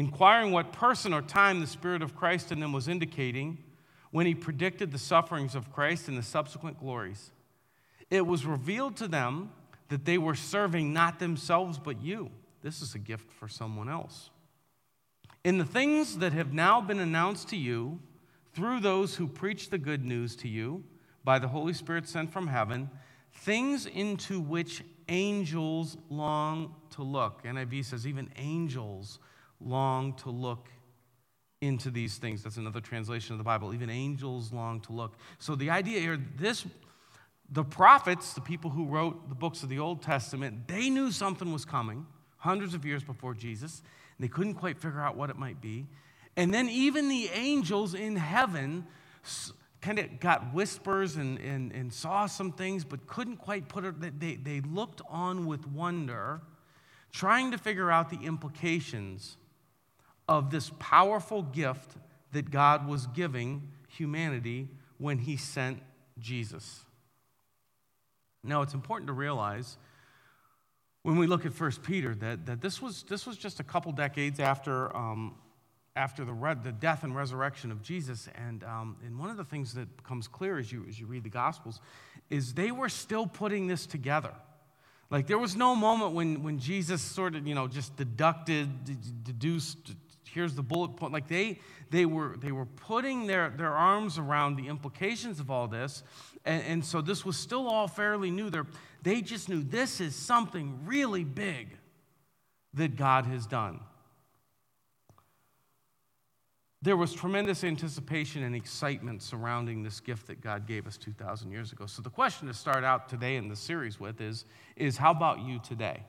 inquiring 0.00 0.50
what 0.50 0.72
person 0.72 1.12
or 1.12 1.20
time 1.20 1.60
the 1.60 1.66
Spirit 1.66 2.02
of 2.02 2.16
Christ 2.16 2.50
in 2.50 2.58
them 2.58 2.72
was 2.72 2.88
indicating 2.88 3.58
when 4.10 4.26
he 4.26 4.34
predicted 4.34 4.90
the 4.90 4.98
sufferings 4.98 5.54
of 5.54 5.72
Christ 5.72 6.08
and 6.08 6.16
the 6.16 6.22
subsequent 6.22 6.80
glories. 6.80 7.30
It 8.10 8.26
was 8.26 8.44
revealed 8.44 8.96
to 8.96 9.08
them 9.08 9.52
that 9.88 10.04
they 10.04 10.18
were 10.18 10.34
serving 10.34 10.92
not 10.92 11.18
themselves 11.18 11.78
but 11.78 12.00
you. 12.02 12.30
This 12.62 12.82
is 12.82 12.94
a 12.94 12.98
gift 12.98 13.30
for 13.32 13.48
someone 13.48 13.88
else. 13.88 14.30
In 15.44 15.58
the 15.58 15.64
things 15.64 16.18
that 16.18 16.32
have 16.32 16.52
now 16.52 16.80
been 16.80 16.98
announced 16.98 17.48
to 17.48 17.56
you 17.56 18.00
through 18.52 18.80
those 18.80 19.16
who 19.16 19.26
preach 19.26 19.70
the 19.70 19.78
good 19.78 20.04
news 20.04 20.36
to 20.36 20.48
you 20.48 20.84
by 21.24 21.38
the 21.38 21.48
Holy 21.48 21.72
Spirit 21.72 22.08
sent 22.08 22.32
from 22.32 22.46
heaven, 22.46 22.90
things 23.32 23.86
into 23.86 24.40
which 24.40 24.82
angels 25.08 25.96
long 26.08 26.74
to 26.90 27.02
look. 27.02 27.42
NIV 27.44 27.84
says, 27.84 28.06
even 28.06 28.28
angels 28.36 29.18
long 29.60 30.14
to 30.14 30.30
look 30.30 30.68
into 31.60 31.90
these 31.90 32.16
things. 32.16 32.42
That's 32.42 32.56
another 32.56 32.80
translation 32.80 33.34
of 33.34 33.38
the 33.38 33.44
Bible. 33.44 33.74
Even 33.74 33.90
angels 33.90 34.52
long 34.52 34.80
to 34.80 34.92
look. 34.92 35.16
So 35.38 35.54
the 35.54 35.70
idea 35.70 36.00
here, 36.00 36.18
this 36.36 36.64
the 37.50 37.64
prophets, 37.64 38.34
the 38.34 38.40
people 38.40 38.70
who 38.70 38.86
wrote 38.86 39.28
the 39.28 39.34
books 39.34 39.62
of 39.62 39.68
the 39.68 39.78
Old 39.78 40.02
Testament, 40.02 40.68
they 40.68 40.88
knew 40.88 41.10
something 41.10 41.52
was 41.52 41.64
coming 41.64 42.06
hundreds 42.38 42.74
of 42.74 42.84
years 42.84 43.02
before 43.04 43.34
Jesus, 43.34 43.82
and 44.16 44.24
they 44.24 44.28
couldn't 44.28 44.54
quite 44.54 44.78
figure 44.78 45.00
out 45.00 45.16
what 45.16 45.30
it 45.30 45.36
might 45.36 45.60
be. 45.60 45.86
And 46.36 46.54
then 46.54 46.68
even 46.68 47.08
the 47.08 47.28
angels 47.34 47.94
in 47.94 48.16
heaven 48.16 48.86
kind 49.80 49.98
of 49.98 50.20
got 50.20 50.54
whispers 50.54 51.16
and, 51.16 51.38
and, 51.38 51.72
and 51.72 51.92
saw 51.92 52.26
some 52.26 52.52
things, 52.52 52.84
but 52.84 53.06
couldn't 53.06 53.36
quite 53.36 53.68
put 53.68 53.84
it, 53.84 54.20
they, 54.20 54.36
they 54.36 54.60
looked 54.60 55.02
on 55.08 55.46
with 55.46 55.66
wonder, 55.66 56.40
trying 57.12 57.50
to 57.50 57.58
figure 57.58 57.90
out 57.90 58.10
the 58.10 58.24
implications 58.24 59.36
of 60.28 60.50
this 60.50 60.70
powerful 60.78 61.42
gift 61.42 61.96
that 62.32 62.50
God 62.50 62.86
was 62.86 63.06
giving 63.08 63.68
humanity 63.88 64.68
when 64.98 65.18
he 65.18 65.36
sent 65.36 65.80
Jesus. 66.18 66.84
Now, 68.42 68.62
it's 68.62 68.74
important 68.74 69.08
to 69.08 69.12
realize 69.12 69.76
when 71.02 71.16
we 71.16 71.26
look 71.26 71.46
at 71.46 71.58
1 71.58 71.72
Peter 71.82 72.14
that, 72.16 72.46
that 72.46 72.60
this, 72.60 72.80
was, 72.80 73.04
this 73.04 73.26
was 73.26 73.36
just 73.36 73.60
a 73.60 73.64
couple 73.64 73.92
decades 73.92 74.40
after 74.40 74.94
um, 74.96 75.34
after 75.96 76.24
the, 76.24 76.32
re- 76.32 76.56
the 76.62 76.72
death 76.72 77.04
and 77.04 77.14
resurrection 77.14 77.70
of 77.70 77.82
Jesus. 77.82 78.28
And, 78.34 78.64
um, 78.64 78.96
and 79.04 79.18
one 79.18 79.30
of 79.30 79.36
the 79.36 79.44
things 79.44 79.74
that 79.74 79.96
becomes 79.96 80.28
clear 80.28 80.58
as 80.58 80.70
you, 80.70 80.84
as 80.88 80.98
you 80.98 81.06
read 81.06 81.24
the 81.24 81.30
Gospels 81.30 81.80
is 82.28 82.54
they 82.54 82.70
were 82.70 82.88
still 82.88 83.26
putting 83.26 83.66
this 83.66 83.86
together. 83.86 84.32
Like 85.10 85.26
there 85.26 85.38
was 85.38 85.56
no 85.56 85.74
moment 85.74 86.12
when, 86.12 86.42
when 86.42 86.58
Jesus 86.58 87.02
sort 87.02 87.34
of, 87.34 87.46
you 87.46 87.54
know, 87.54 87.66
just 87.66 87.96
deducted, 87.96 88.68
deduced, 89.24 89.92
here's 90.32 90.54
the 90.54 90.62
bullet 90.62 90.96
point. 90.96 91.12
Like 91.12 91.28
they, 91.28 91.58
they, 91.90 92.06
were, 92.06 92.36
they 92.38 92.52
were 92.52 92.66
putting 92.66 93.26
their, 93.26 93.50
their 93.50 93.72
arms 93.72 94.18
around 94.18 94.56
the 94.56 94.68
implications 94.68 95.40
of 95.40 95.50
all 95.50 95.68
this. 95.68 96.02
And, 96.44 96.62
and 96.64 96.84
so 96.84 97.00
this 97.00 97.24
was 97.24 97.36
still 97.36 97.68
all 97.68 97.88
fairly 97.88 98.30
new. 98.30 98.50
They're, 98.50 98.66
they 99.02 99.20
just 99.22 99.48
knew 99.48 99.62
this 99.62 100.00
is 100.00 100.14
something 100.14 100.80
really 100.84 101.24
big 101.24 101.76
that 102.74 102.96
God 102.96 103.26
has 103.26 103.46
done. 103.46 103.80
There 106.82 106.96
was 106.96 107.12
tremendous 107.12 107.62
anticipation 107.62 108.42
and 108.42 108.56
excitement 108.56 109.22
surrounding 109.22 109.82
this 109.82 110.00
gift 110.00 110.26
that 110.28 110.40
God 110.40 110.66
gave 110.66 110.86
us 110.86 110.96
2,000 110.96 111.50
years 111.50 111.72
ago. 111.72 111.84
So, 111.84 112.00
the 112.00 112.08
question 112.08 112.48
to 112.48 112.54
start 112.54 112.84
out 112.84 113.06
today 113.06 113.36
in 113.36 113.48
the 113.48 113.56
series 113.56 114.00
with 114.00 114.22
is, 114.22 114.46
is 114.76 114.96
how 114.96 115.10
about 115.10 115.40
you 115.40 115.58
today? 115.58 116.02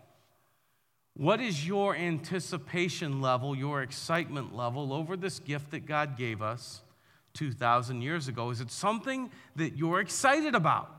What 1.16 1.42
is 1.42 1.68
your 1.68 1.96
anticipation 1.96 3.22
level, 3.22 3.56
your 3.56 3.82
excitement 3.82 4.56
level 4.56 4.94
over 4.94 5.18
this 5.18 5.40
gift 5.40 5.72
that 5.72 5.86
God 5.86 6.18
gave 6.18 6.42
us 6.42 6.82
2,000 7.34 8.02
years 8.02 8.28
ago? 8.28 8.50
Is 8.50 8.62
it 8.62 8.72
something 8.72 9.30
that 9.56 9.78
you're 9.78 10.00
excited 10.00 10.56
about? 10.56 10.90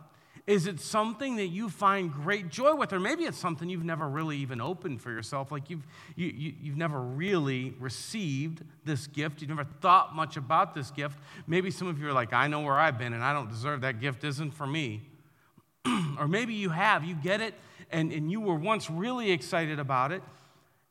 Is 0.46 0.66
it 0.66 0.80
something 0.80 1.36
that 1.36 1.46
you 1.46 1.68
find 1.68 2.12
great 2.12 2.48
joy 2.48 2.74
with? 2.74 2.92
Or 2.92 2.98
maybe 2.98 3.24
it's 3.24 3.38
something 3.38 3.68
you've 3.68 3.84
never 3.84 4.08
really 4.08 4.36
even 4.38 4.60
opened 4.60 5.00
for 5.00 5.12
yourself. 5.12 5.52
Like 5.52 5.70
you've, 5.70 5.86
you, 6.16 6.26
you, 6.26 6.54
you've 6.60 6.76
never 6.76 7.00
really 7.00 7.74
received 7.78 8.64
this 8.84 9.06
gift. 9.06 9.40
You've 9.40 9.50
never 9.50 9.64
thought 9.64 10.16
much 10.16 10.36
about 10.36 10.74
this 10.74 10.90
gift. 10.90 11.16
Maybe 11.46 11.70
some 11.70 11.86
of 11.86 12.00
you 12.00 12.08
are 12.08 12.12
like, 12.12 12.32
I 12.32 12.48
know 12.48 12.60
where 12.60 12.78
I've 12.78 12.98
been 12.98 13.12
and 13.12 13.22
I 13.22 13.32
don't 13.32 13.48
deserve 13.48 13.82
that 13.82 14.00
gift, 14.00 14.24
isn't 14.24 14.50
for 14.50 14.66
me. 14.66 15.02
or 16.18 16.26
maybe 16.26 16.54
you 16.54 16.70
have, 16.70 17.04
you 17.04 17.14
get 17.14 17.40
it, 17.40 17.54
and, 17.92 18.12
and 18.12 18.30
you 18.30 18.40
were 18.40 18.54
once 18.54 18.90
really 18.90 19.30
excited 19.30 19.78
about 19.78 20.12
it, 20.12 20.22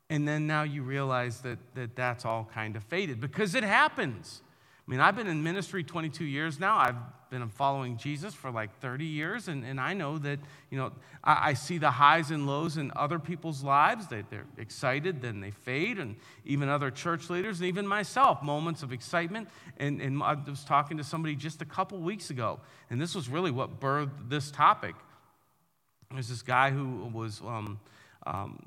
and 0.10 0.27
then 0.27 0.46
now 0.46 0.63
you 0.63 0.84
realize 0.84 1.41
that, 1.41 1.58
that 1.75 1.96
that's 1.96 2.25
all 2.25 2.50
kind 2.53 2.75
of 2.75 2.84
faded 2.84 3.20
because 3.20 3.55
it 3.55 3.63
happens. 3.63 4.41
I 4.88 4.91
mean, 4.91 5.00
I've 5.00 5.15
been 5.15 5.27
in 5.27 5.41
ministry 5.41 5.84
22 5.84 6.25
years 6.25 6.60
now. 6.60 6.77
I've 6.77 6.96
been 7.29 7.48
following 7.48 7.96
Jesus 7.96 8.34
for 8.34 8.51
like 8.51 8.77
30 8.81 9.05
years, 9.05 9.48
and, 9.48 9.63
and 9.63 9.79
I 9.79 9.93
know 9.93 10.17
that, 10.17 10.39
you 10.70 10.77
know, 10.77 10.91
I, 11.24 11.51
I 11.51 11.53
see 11.53 11.77
the 11.77 11.91
highs 11.91 12.29
and 12.29 12.46
lows 12.46 12.75
in 12.75 12.91
other 12.96 13.17
people's 13.20 13.63
lives. 13.63 14.08
They, 14.08 14.24
they're 14.29 14.48
excited, 14.58 15.22
then 15.22 15.39
they 15.39 15.51
fade, 15.51 15.98
and 15.98 16.17
even 16.43 16.67
other 16.67 16.91
church 16.91 17.29
leaders, 17.29 17.62
and 17.62 17.70
even 17.70 17.88
myself, 17.88 18.43
moments 18.43 18.84
of 18.84 18.91
excitement. 18.91 19.48
And, 19.77 20.01
and 20.01 20.22
I 20.22 20.34
was 20.34 20.65
talking 20.65 20.98
to 20.98 21.05
somebody 21.05 21.36
just 21.36 21.62
a 21.62 21.65
couple 21.65 22.00
weeks 22.00 22.31
ago, 22.31 22.60
and 22.89 23.00
this 23.00 23.15
was 23.15 23.29
really 23.29 23.51
what 23.51 23.79
birthed 23.79 24.29
this 24.29 24.51
topic. 24.51 24.96
There's 26.13 26.30
this 26.30 26.41
guy 26.41 26.72
who 26.72 27.10
was 27.13 27.41
um, 27.41 27.80
um, 28.25 28.60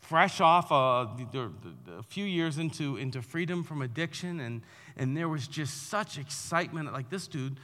fresh 0.00 0.40
off 0.40 0.72
uh, 0.72 1.06
a 1.98 2.02
few 2.02 2.24
years 2.24 2.58
into, 2.58 2.96
into 2.96 3.22
freedom 3.22 3.62
from 3.62 3.82
addiction, 3.82 4.40
and, 4.40 4.62
and 4.96 5.16
there 5.16 5.28
was 5.28 5.46
just 5.46 5.88
such 5.88 6.18
excitement. 6.18 6.92
Like 6.92 7.10
this 7.10 7.26
dude, 7.26 7.58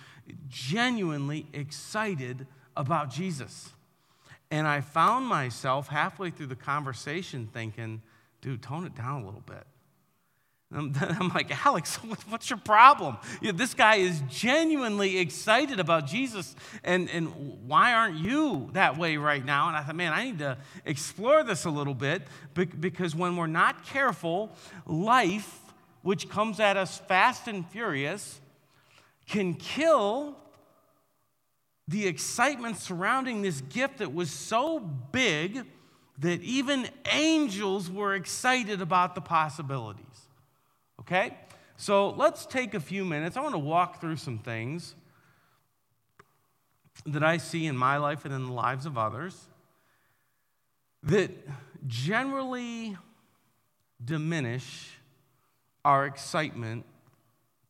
genuinely 0.48 1.46
excited 1.52 2.46
about 2.76 3.10
Jesus. 3.10 3.70
And 4.50 4.66
I 4.66 4.82
found 4.82 5.26
myself 5.26 5.88
halfway 5.88 6.30
through 6.30 6.46
the 6.46 6.56
conversation 6.56 7.48
thinking, 7.52 8.02
dude, 8.40 8.62
tone 8.62 8.86
it 8.86 8.94
down 8.94 9.22
a 9.22 9.24
little 9.24 9.42
bit. 9.46 9.64
I'm 11.00 11.28
like, 11.28 11.64
Alex, 11.64 11.96
what's 12.28 12.50
your 12.50 12.58
problem? 12.58 13.16
You 13.40 13.52
know, 13.52 13.58
this 13.58 13.74
guy 13.74 13.96
is 13.96 14.20
genuinely 14.28 15.18
excited 15.18 15.78
about 15.78 16.06
Jesus, 16.06 16.56
and, 16.82 17.08
and 17.10 17.28
why 17.66 17.92
aren't 17.92 18.16
you 18.16 18.70
that 18.72 18.98
way 18.98 19.16
right 19.16 19.44
now? 19.44 19.68
And 19.68 19.76
I 19.76 19.82
thought, 19.82 19.94
man, 19.94 20.12
I 20.12 20.24
need 20.24 20.40
to 20.40 20.58
explore 20.84 21.44
this 21.44 21.64
a 21.64 21.70
little 21.70 21.94
bit 21.94 22.22
because 22.54 23.14
when 23.14 23.36
we're 23.36 23.46
not 23.46 23.86
careful, 23.86 24.50
life, 24.86 25.60
which 26.02 26.28
comes 26.28 26.58
at 26.58 26.76
us 26.76 26.98
fast 26.98 27.46
and 27.46 27.66
furious, 27.68 28.40
can 29.28 29.54
kill 29.54 30.36
the 31.86 32.06
excitement 32.06 32.78
surrounding 32.78 33.42
this 33.42 33.60
gift 33.60 33.98
that 33.98 34.12
was 34.12 34.30
so 34.30 34.80
big 34.80 35.64
that 36.18 36.42
even 36.42 36.88
angels 37.12 37.90
were 37.90 38.14
excited 38.14 38.80
about 38.80 39.14
the 39.14 39.20
possibilities. 39.20 40.04
Okay? 41.06 41.36
So 41.76 42.10
let's 42.10 42.46
take 42.46 42.74
a 42.74 42.80
few 42.80 43.04
minutes. 43.04 43.36
I 43.36 43.40
want 43.40 43.54
to 43.54 43.58
walk 43.58 44.00
through 44.00 44.16
some 44.16 44.38
things 44.38 44.94
that 47.06 47.22
I 47.22 47.36
see 47.36 47.66
in 47.66 47.76
my 47.76 47.96
life 47.96 48.24
and 48.24 48.32
in 48.32 48.44
the 48.44 48.52
lives 48.52 48.86
of 48.86 48.96
others 48.96 49.48
that 51.02 51.30
generally 51.86 52.96
diminish 54.02 54.90
our 55.84 56.06
excitement 56.06 56.84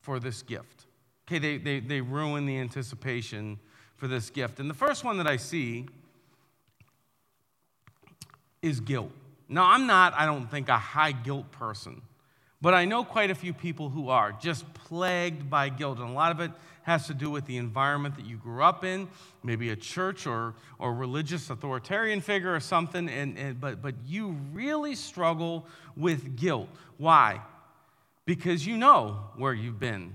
for 0.00 0.21
this 0.21 0.43
gift. 0.43 0.87
Okay, 1.26 1.38
they, 1.38 1.59
they, 1.59 1.81
they 1.81 2.00
ruin 2.00 2.47
the 2.47 2.59
anticipation 2.59 3.59
for 3.97 4.07
this 4.07 4.31
gift. 4.31 4.61
And 4.61 4.69
the 4.69 4.75
first 4.75 5.03
one 5.03 5.17
that 5.17 5.26
I 5.26 5.37
see 5.37 5.87
is 8.62 8.81
guilt. 8.81 9.11
Now, 9.49 9.64
I'm 9.64 9.87
not, 9.87 10.14
I 10.14 10.26
don't 10.26 10.50
think, 10.50 10.69
a 10.69 10.79
high 10.79 11.12
guilt 11.12 11.50
person. 11.50 12.03
But 12.64 12.73
I 12.73 12.87
know 12.87 13.04
quite 13.04 13.30
a 13.30 13.35
few 13.35 13.52
people 13.52 13.90
who 13.90 14.09
are 14.09 14.33
just 14.40 14.64
plagued 14.73 15.50
by 15.50 15.68
guilt. 15.68 15.99
And 15.99 16.09
a 16.09 16.12
lot 16.12 16.33
of 16.33 16.40
it 16.40 16.50
has 16.85 17.06
to 17.09 17.12
do 17.12 17.28
with 17.28 17.44
the 17.44 17.59
environment 17.59 18.16
that 18.16 18.25
you 18.25 18.38
grew 18.38 18.62
up 18.62 18.85
in, 18.85 19.06
maybe 19.42 19.68
a 19.68 19.76
church 19.76 20.26
or, 20.26 20.54
or 20.78 20.94
religious 20.94 21.50
authoritarian 21.50 22.23
figure 22.23 22.54
or 22.54 22.61
something. 22.61 23.11
And, 23.11 23.37
and, 23.37 23.61
but, 23.61 23.83
but 23.83 23.94
you 24.06 24.38
really 24.54 24.94
struggle 24.94 25.66
with 25.94 26.37
guilt. 26.37 26.71
Why? 26.97 27.42
Because 28.25 28.66
you 28.66 28.78
know 28.78 29.18
where 29.37 29.52
you've 29.52 29.78
been. 29.78 30.14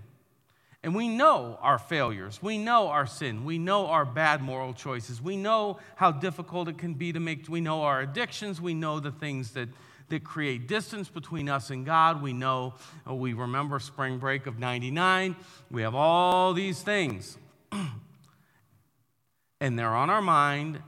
And 0.82 0.96
we 0.96 1.08
know 1.08 1.60
our 1.62 1.78
failures. 1.78 2.40
We 2.42 2.58
know 2.58 2.88
our 2.88 3.06
sin. 3.06 3.46
We 3.46 3.60
know 3.60 3.86
our 3.86 4.06
bad 4.06 4.42
moral 4.42 4.74
choices. 4.74 5.22
We 5.22 5.38
know 5.38 5.78
how 5.98 6.12
difficult 6.12 6.68
it 6.68 6.80
can 6.80 6.96
be 6.96 7.14
to 7.14 7.20
make. 7.20 7.48
We 7.48 7.62
know 7.62 7.84
our 7.84 8.02
addictions. 8.02 8.60
We 8.60 8.74
know 8.74 9.00
the 9.00 9.12
things 9.12 9.52
that 9.52 9.70
that 10.10 10.24
create 10.24 10.68
distance 10.68 11.10
between 11.10 11.50
us 11.50 11.70
and 11.70 11.86
God. 11.86 12.22
We 12.22 12.34
know, 12.34 12.76
uh, 13.08 13.14
we 13.14 13.34
remember 13.34 13.80
spring 13.80 14.18
break 14.18 14.48
of 14.48 14.60
99. 14.60 15.36
We 15.72 15.82
have 15.82 15.96
all 15.96 16.54
these 16.54 16.82
things. 16.82 17.38
and 19.62 19.78
they're 19.78 19.96
on 19.96 20.10
our 20.10 20.22
mind 20.22 20.82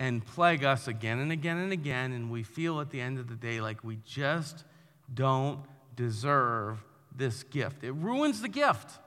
and 0.00 0.24
plague 0.24 0.64
us 0.64 0.88
again 0.88 1.18
and 1.18 1.32
again 1.32 1.58
and 1.58 1.72
again. 1.72 2.12
And 2.12 2.30
we 2.30 2.42
feel 2.42 2.80
at 2.80 2.90
the 2.90 3.00
end 3.00 3.18
of 3.18 3.28
the 3.28 3.34
day 3.34 3.60
like 3.60 3.82
we 3.82 3.98
just 4.04 4.64
don't 5.12 5.60
deserve 5.96 6.82
this 7.14 7.42
gift. 7.42 7.82
It 7.82 7.92
ruins 7.92 8.40
the 8.40 8.48
gift 8.48 8.98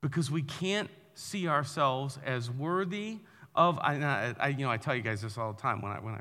because 0.00 0.30
we 0.30 0.42
can't 0.42 0.90
see 1.14 1.48
ourselves 1.48 2.18
as 2.24 2.50
worthy 2.50 3.18
of. 3.54 3.78
I, 3.78 4.34
I, 4.38 4.48
you 4.48 4.64
know, 4.64 4.70
I 4.70 4.76
tell 4.76 4.94
you 4.94 5.02
guys 5.02 5.20
this 5.22 5.36
all 5.36 5.52
the 5.52 5.60
time 5.60 5.82
when 5.82 5.92
I, 5.92 6.00
when 6.00 6.14
I 6.14 6.20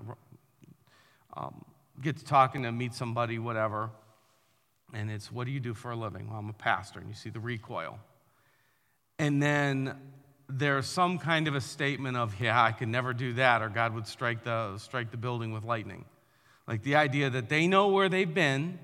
um, 1.35 1.65
get 2.01 2.17
to 2.17 2.25
talking 2.25 2.63
to 2.63 2.71
meet 2.71 2.93
somebody, 2.93 3.39
whatever, 3.39 3.89
and 4.93 5.11
it's, 5.11 5.31
what 5.31 5.45
do 5.45 5.51
you 5.51 5.59
do 5.59 5.73
for 5.73 5.91
a 5.91 5.95
living? 5.95 6.29
Well, 6.29 6.39
I'm 6.39 6.49
a 6.49 6.53
pastor, 6.53 6.99
and 6.99 7.09
you 7.09 7.15
see 7.15 7.29
the 7.29 7.39
recoil. 7.39 7.99
And 9.19 9.41
then 9.41 9.97
there's 10.47 10.85
some 10.85 11.17
kind 11.17 11.47
of 11.47 11.55
a 11.55 11.61
statement 11.61 12.17
of, 12.17 12.39
yeah, 12.39 12.61
I 12.61 12.71
could 12.71 12.87
never 12.87 13.13
do 13.13 13.33
that, 13.33 13.61
or 13.61 13.69
God 13.69 13.93
would 13.93 14.07
strike 14.07 14.43
the, 14.43 14.77
strike 14.77 15.11
the 15.11 15.17
building 15.17 15.51
with 15.51 15.63
lightning. 15.63 16.05
Like 16.67 16.83
the 16.83 16.95
idea 16.95 17.29
that 17.29 17.49
they 17.49 17.67
know 17.67 17.87
where 17.89 18.09
they've 18.09 18.31
been, 18.31 18.79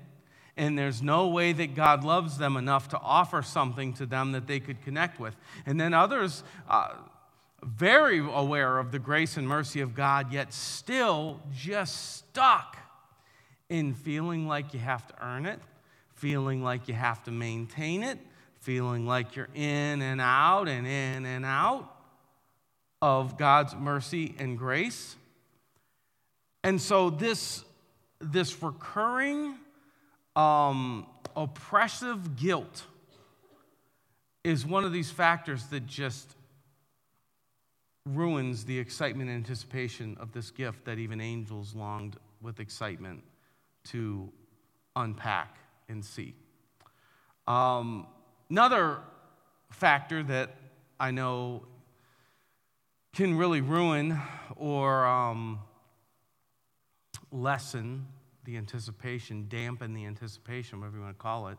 and 0.56 0.78
there's 0.78 1.02
no 1.02 1.28
way 1.28 1.52
that 1.52 1.74
God 1.74 2.04
loves 2.04 2.38
them 2.38 2.56
enough 2.56 2.88
to 2.90 2.98
offer 2.98 3.42
something 3.42 3.94
to 3.94 4.06
them 4.06 4.32
that 4.32 4.46
they 4.46 4.60
could 4.60 4.82
connect 4.82 5.18
with. 5.18 5.34
And 5.64 5.80
then 5.80 5.94
others, 5.94 6.44
uh, 6.68 6.94
very 7.62 8.18
aware 8.18 8.78
of 8.78 8.90
the 8.90 8.98
grace 8.98 9.36
and 9.36 9.46
mercy 9.46 9.80
of 9.80 9.94
God, 9.94 10.32
yet 10.32 10.52
still 10.52 11.40
just 11.54 12.16
stuck 12.16 12.76
in 13.68 13.94
feeling 13.94 14.48
like 14.48 14.74
you 14.74 14.80
have 14.80 15.06
to 15.06 15.14
earn 15.24 15.46
it, 15.46 15.60
feeling 16.14 16.62
like 16.62 16.88
you 16.88 16.94
have 16.94 17.22
to 17.24 17.30
maintain 17.30 18.02
it, 18.02 18.18
feeling 18.60 19.06
like 19.06 19.36
you're 19.36 19.48
in 19.54 20.02
and 20.02 20.20
out 20.20 20.68
and 20.68 20.86
in 20.86 21.24
and 21.24 21.44
out 21.44 21.88
of 23.00 23.36
God's 23.38 23.74
mercy 23.74 24.34
and 24.38 24.58
grace. 24.58 25.16
And 26.64 26.80
so, 26.80 27.10
this, 27.10 27.64
this 28.20 28.62
recurring 28.62 29.56
um, 30.36 31.06
oppressive 31.36 32.36
guilt 32.36 32.84
is 34.44 34.66
one 34.66 34.84
of 34.84 34.92
these 34.92 35.10
factors 35.10 35.64
that 35.66 35.86
just 35.86 36.36
ruins 38.04 38.64
the 38.64 38.78
excitement 38.78 39.30
and 39.30 39.36
anticipation 39.36 40.16
of 40.18 40.32
this 40.32 40.50
gift 40.50 40.84
that 40.84 40.98
even 40.98 41.20
angels 41.20 41.74
longed 41.74 42.16
with 42.40 42.58
excitement 42.60 43.22
to 43.84 44.30
unpack 44.96 45.56
and 45.88 46.04
see. 46.04 46.34
Um, 47.46 48.06
another 48.50 48.98
factor 49.70 50.22
that 50.24 50.56
I 50.98 51.10
know 51.10 51.64
can 53.12 53.36
really 53.36 53.60
ruin 53.60 54.18
or 54.56 55.04
um, 55.04 55.60
lessen 57.30 58.06
the 58.44 58.56
anticipation, 58.56 59.46
dampen 59.48 59.94
the 59.94 60.06
anticipation, 60.06 60.80
whatever 60.80 60.96
you 60.96 61.02
want 61.02 61.16
to 61.16 61.22
call 61.22 61.48
it, 61.48 61.58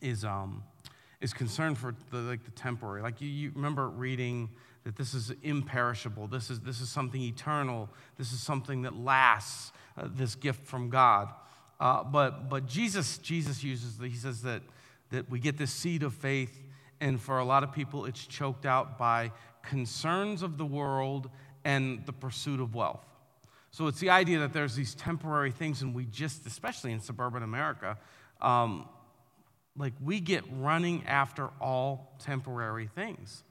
is, 0.00 0.24
um, 0.24 0.62
is 1.22 1.32
concerned 1.32 1.78
for 1.78 1.94
the, 2.10 2.18
like 2.18 2.44
the 2.44 2.50
temporary. 2.50 3.00
Like 3.00 3.20
you, 3.20 3.28
you 3.28 3.52
remember 3.54 3.88
reading 3.88 4.50
that 4.84 4.96
this 4.96 5.14
is 5.14 5.32
imperishable, 5.44 6.26
this 6.26 6.50
is, 6.50 6.60
this 6.60 6.80
is 6.80 6.88
something 6.88 7.22
eternal, 7.22 7.88
this 8.18 8.32
is 8.32 8.42
something 8.42 8.82
that 8.82 8.96
lasts, 8.96 9.72
uh, 9.96 10.08
this 10.12 10.34
gift 10.34 10.66
from 10.66 10.90
God. 10.90 11.28
Uh, 11.78 12.02
but, 12.02 12.50
but 12.50 12.66
Jesus, 12.66 13.18
Jesus 13.18 13.62
uses, 13.62 13.98
the, 13.98 14.08
he 14.08 14.16
says 14.16 14.42
that, 14.42 14.62
that 15.10 15.30
we 15.30 15.38
get 15.38 15.56
this 15.56 15.72
seed 15.72 16.02
of 16.02 16.12
faith, 16.12 16.60
and 17.00 17.20
for 17.20 17.38
a 17.38 17.44
lot 17.44 17.62
of 17.62 17.72
people, 17.72 18.04
it's 18.04 18.26
choked 18.26 18.66
out 18.66 18.98
by 18.98 19.30
concerns 19.62 20.42
of 20.42 20.58
the 20.58 20.66
world 20.66 21.30
and 21.64 22.04
the 22.04 22.12
pursuit 22.12 22.60
of 22.60 22.74
wealth. 22.74 23.06
So 23.70 23.86
it's 23.86 24.00
the 24.00 24.10
idea 24.10 24.40
that 24.40 24.52
there's 24.52 24.74
these 24.74 24.96
temporary 24.96 25.52
things, 25.52 25.82
and 25.82 25.94
we 25.94 26.06
just, 26.06 26.46
especially 26.46 26.90
in 26.90 26.98
suburban 26.98 27.44
America, 27.44 27.96
um, 28.40 28.88
like 29.76 29.92
we 30.02 30.20
get 30.20 30.44
running 30.52 31.04
after 31.06 31.48
all 31.60 32.14
temporary 32.18 32.88
things. 32.94 33.42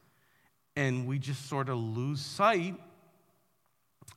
And 0.75 1.07
we 1.07 1.19
just 1.19 1.49
sort 1.49 1.69
of 1.69 1.77
lose 1.77 2.21
sight 2.21 2.75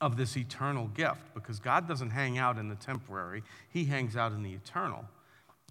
of 0.01 0.17
this 0.17 0.37
eternal 0.37 0.89
gift 0.89 1.21
because 1.35 1.59
God 1.59 1.89
doesn't 1.89 2.11
hang 2.11 2.39
out 2.39 2.59
in 2.59 2.69
the 2.69 2.75
temporary, 2.75 3.43
He 3.71 3.85
hangs 3.85 4.17
out 4.17 4.33
in 4.33 4.43
the 4.43 4.53
eternal. 4.53 5.05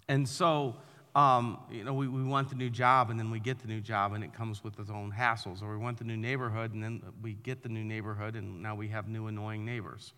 And 0.08 0.28
so, 0.28 0.76
um, 1.14 1.58
you 1.70 1.84
know, 1.84 1.94
we, 1.94 2.08
we 2.08 2.22
want 2.22 2.50
the 2.50 2.56
new 2.56 2.68
job 2.68 3.10
and 3.10 3.18
then 3.18 3.30
we 3.30 3.38
get 3.38 3.60
the 3.60 3.68
new 3.68 3.80
job 3.80 4.12
and 4.12 4.24
it 4.24 4.34
comes 4.34 4.62
with 4.64 4.78
its 4.78 4.90
own 4.90 5.12
hassles. 5.16 5.62
Or 5.62 5.70
we 5.70 5.82
want 5.82 5.98
the 5.98 6.04
new 6.04 6.16
neighborhood 6.16 6.74
and 6.74 6.82
then 6.82 7.02
we 7.22 7.34
get 7.34 7.62
the 7.62 7.68
new 7.68 7.84
neighborhood 7.84 8.34
and 8.34 8.62
now 8.62 8.74
we 8.74 8.88
have 8.88 9.08
new 9.08 9.28
annoying 9.28 9.64
neighbors 9.64 10.12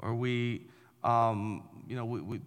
or 0.00 0.14
we, 0.14 0.66
um, 1.04 1.62
you 1.88 1.96
know, 1.96 2.04
we, 2.04 2.20
we 2.20 2.40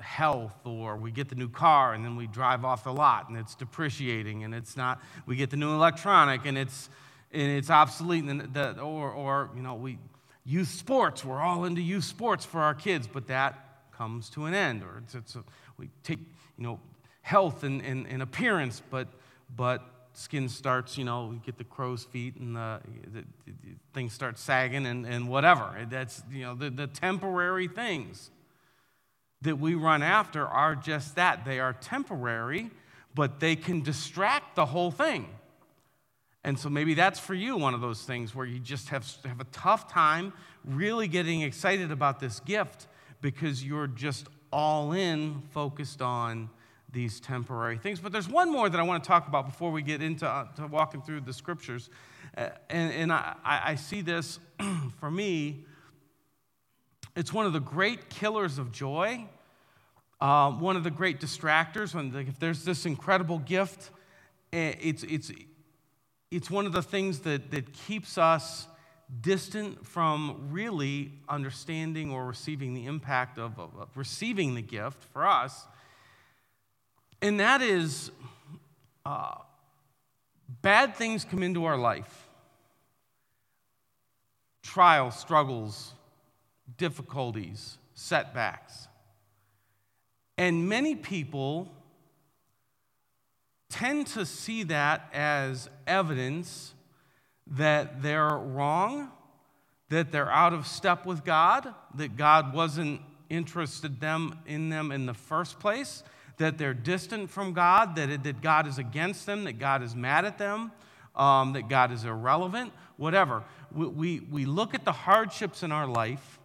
health, 0.00 0.54
or 0.64 0.96
we 0.96 1.10
get 1.10 1.28
the 1.28 1.34
new 1.34 1.48
car 1.48 1.92
and 1.92 2.04
then 2.04 2.16
we 2.16 2.26
drive 2.26 2.64
off 2.64 2.84
the 2.84 2.92
lot 2.92 3.28
and 3.28 3.36
it's 3.36 3.54
depreciating 3.54 4.44
and 4.44 4.54
it's 4.54 4.76
not, 4.76 5.02
we 5.26 5.36
get 5.36 5.50
the 5.50 5.56
new 5.56 5.70
electronic 5.70 6.46
and 6.46 6.56
it's, 6.56 6.88
and 7.32 7.50
it's 7.50 7.70
obsolete, 7.70 8.24
and 8.24 8.54
the, 8.54 8.78
or, 8.80 9.10
or, 9.10 9.50
you 9.56 9.62
know, 9.62 9.74
we, 9.74 9.98
youth 10.44 10.68
sports, 10.68 11.24
we're 11.24 11.40
all 11.40 11.64
into 11.64 11.80
youth 11.80 12.04
sports 12.04 12.44
for 12.44 12.60
our 12.60 12.74
kids, 12.74 13.06
but 13.06 13.26
that 13.26 13.58
comes 13.92 14.28
to 14.30 14.44
an 14.44 14.54
end, 14.54 14.82
or 14.82 15.02
it's, 15.04 15.14
it's 15.14 15.36
a, 15.36 15.44
we 15.78 15.88
take, 16.02 16.18
you 16.56 16.64
know, 16.64 16.80
health 17.22 17.62
and, 17.62 17.82
and, 17.82 18.06
and 18.06 18.22
appearance, 18.22 18.82
but, 18.90 19.08
but 19.56 19.82
skin 20.14 20.48
starts, 20.48 20.98
you 20.98 21.04
know, 21.04 21.26
we 21.26 21.36
get 21.36 21.56
the 21.56 21.64
crow's 21.64 22.04
feet 22.04 22.36
and 22.36 22.56
the, 22.56 22.80
the, 23.12 23.24
the 23.46 23.54
things 23.94 24.12
start 24.12 24.38
sagging 24.38 24.86
and, 24.86 25.06
and 25.06 25.28
whatever. 25.28 25.86
That's, 25.88 26.22
you 26.30 26.42
know, 26.42 26.54
the, 26.54 26.70
the 26.70 26.86
temporary 26.86 27.68
things 27.68 28.30
that 29.42 29.58
we 29.58 29.74
run 29.74 30.02
after 30.02 30.46
are 30.46 30.74
just 30.74 31.16
that. 31.16 31.44
They 31.44 31.60
are 31.60 31.72
temporary, 31.72 32.70
but 33.14 33.40
they 33.40 33.56
can 33.56 33.82
distract 33.82 34.56
the 34.56 34.66
whole 34.66 34.90
thing. 34.90 35.28
And 36.44 36.58
so 36.58 36.68
maybe 36.68 36.94
that's 36.94 37.20
for 37.20 37.34
you 37.34 37.56
one 37.56 37.74
of 37.74 37.80
those 37.80 38.02
things 38.02 38.34
where 38.34 38.46
you 38.46 38.58
just 38.58 38.88
have, 38.88 39.06
have 39.24 39.40
a 39.40 39.46
tough 39.52 39.90
time 39.92 40.32
really 40.64 41.08
getting 41.08 41.42
excited 41.42 41.92
about 41.92 42.18
this 42.18 42.40
gift 42.40 42.88
because 43.20 43.64
you're 43.64 43.86
just 43.86 44.26
all 44.52 44.92
in, 44.92 45.42
focused 45.50 46.02
on 46.02 46.50
these 46.92 47.20
temporary 47.20 47.78
things. 47.78 48.00
But 48.00 48.12
there's 48.12 48.28
one 48.28 48.50
more 48.50 48.68
that 48.68 48.78
I 48.78 48.82
want 48.82 49.02
to 49.02 49.08
talk 49.08 49.28
about 49.28 49.46
before 49.46 49.70
we 49.70 49.82
get 49.82 50.02
into 50.02 50.28
uh, 50.28 50.46
walking 50.70 51.00
through 51.00 51.22
the 51.22 51.32
scriptures. 51.32 51.88
Uh, 52.36 52.50
and, 52.68 52.92
and 52.92 53.12
I, 53.12 53.34
I 53.44 53.74
see 53.76 54.02
this 54.02 54.38
for 55.00 55.10
me, 55.10 55.64
it's 57.16 57.32
one 57.32 57.46
of 57.46 57.52
the 57.52 57.60
great 57.60 58.08
killers 58.10 58.58
of 58.58 58.72
joy, 58.72 59.26
uh, 60.20 60.50
one 60.50 60.76
of 60.76 60.84
the 60.84 60.90
great 60.90 61.20
distractors. 61.20 61.94
When 61.94 62.10
the, 62.10 62.20
if 62.20 62.38
there's 62.38 62.64
this 62.64 62.86
incredible 62.86 63.38
gift, 63.38 63.90
eh, 64.52 64.74
it's, 64.80 65.02
it's, 65.02 65.30
it's 66.30 66.50
one 66.50 66.66
of 66.66 66.72
the 66.72 66.82
things 66.82 67.20
that, 67.20 67.50
that 67.50 67.72
keeps 67.72 68.18
us 68.18 68.66
distant 69.20 69.86
from 69.86 70.48
really 70.50 71.12
understanding 71.28 72.10
or 72.10 72.26
receiving 72.26 72.74
the 72.74 72.86
impact 72.86 73.38
of, 73.38 73.58
of, 73.58 73.76
of 73.78 73.88
receiving 73.96 74.54
the 74.54 74.62
gift 74.62 75.04
for 75.12 75.26
us 75.26 75.66
and 77.22 77.38
that 77.38 77.62
is 77.62 78.10
uh, 79.06 79.36
bad 80.60 80.96
things 80.96 81.24
come 81.24 81.42
into 81.42 81.64
our 81.64 81.78
life 81.78 82.28
trials, 84.62 85.18
struggles, 85.18 85.92
difficulties, 86.76 87.78
setbacks. 87.94 88.88
And 90.38 90.68
many 90.68 90.94
people 90.94 91.72
tend 93.68 94.06
to 94.08 94.26
see 94.26 94.64
that 94.64 95.08
as 95.12 95.68
evidence 95.86 96.74
that 97.46 98.02
they're 98.02 98.36
wrong, 98.36 99.10
that 99.88 100.12
they're 100.12 100.30
out 100.30 100.52
of 100.52 100.66
step 100.66 101.06
with 101.06 101.24
God, 101.24 101.74
that 101.94 102.16
God 102.16 102.54
wasn't 102.54 103.00
interested 103.28 104.00
them 104.00 104.38
in 104.46 104.68
them 104.68 104.92
in 104.92 105.06
the 105.06 105.14
first 105.14 105.58
place, 105.58 106.02
that 106.36 106.58
they're 106.58 106.74
distant 106.74 107.30
from 107.30 107.52
God, 107.52 107.96
that, 107.96 108.10
it, 108.10 108.22
that 108.24 108.40
God 108.40 108.66
is 108.66 108.78
against 108.78 109.26
them, 109.26 109.44
that 109.44 109.58
God 109.58 109.82
is 109.82 109.94
mad 109.94 110.24
at 110.24 110.38
them, 110.38 110.72
um, 111.14 111.52
that 111.52 111.68
God 111.68 111.92
is 111.92 112.04
irrelevant, 112.04 112.72
whatever. 112.96 113.42
We, 113.70 113.86
we, 113.86 114.20
we 114.30 114.44
look 114.44 114.74
at 114.74 114.84
the 114.84 114.92
hardships 114.92 115.62
in 115.62 115.72
our 115.72 115.86
life, 115.86 116.38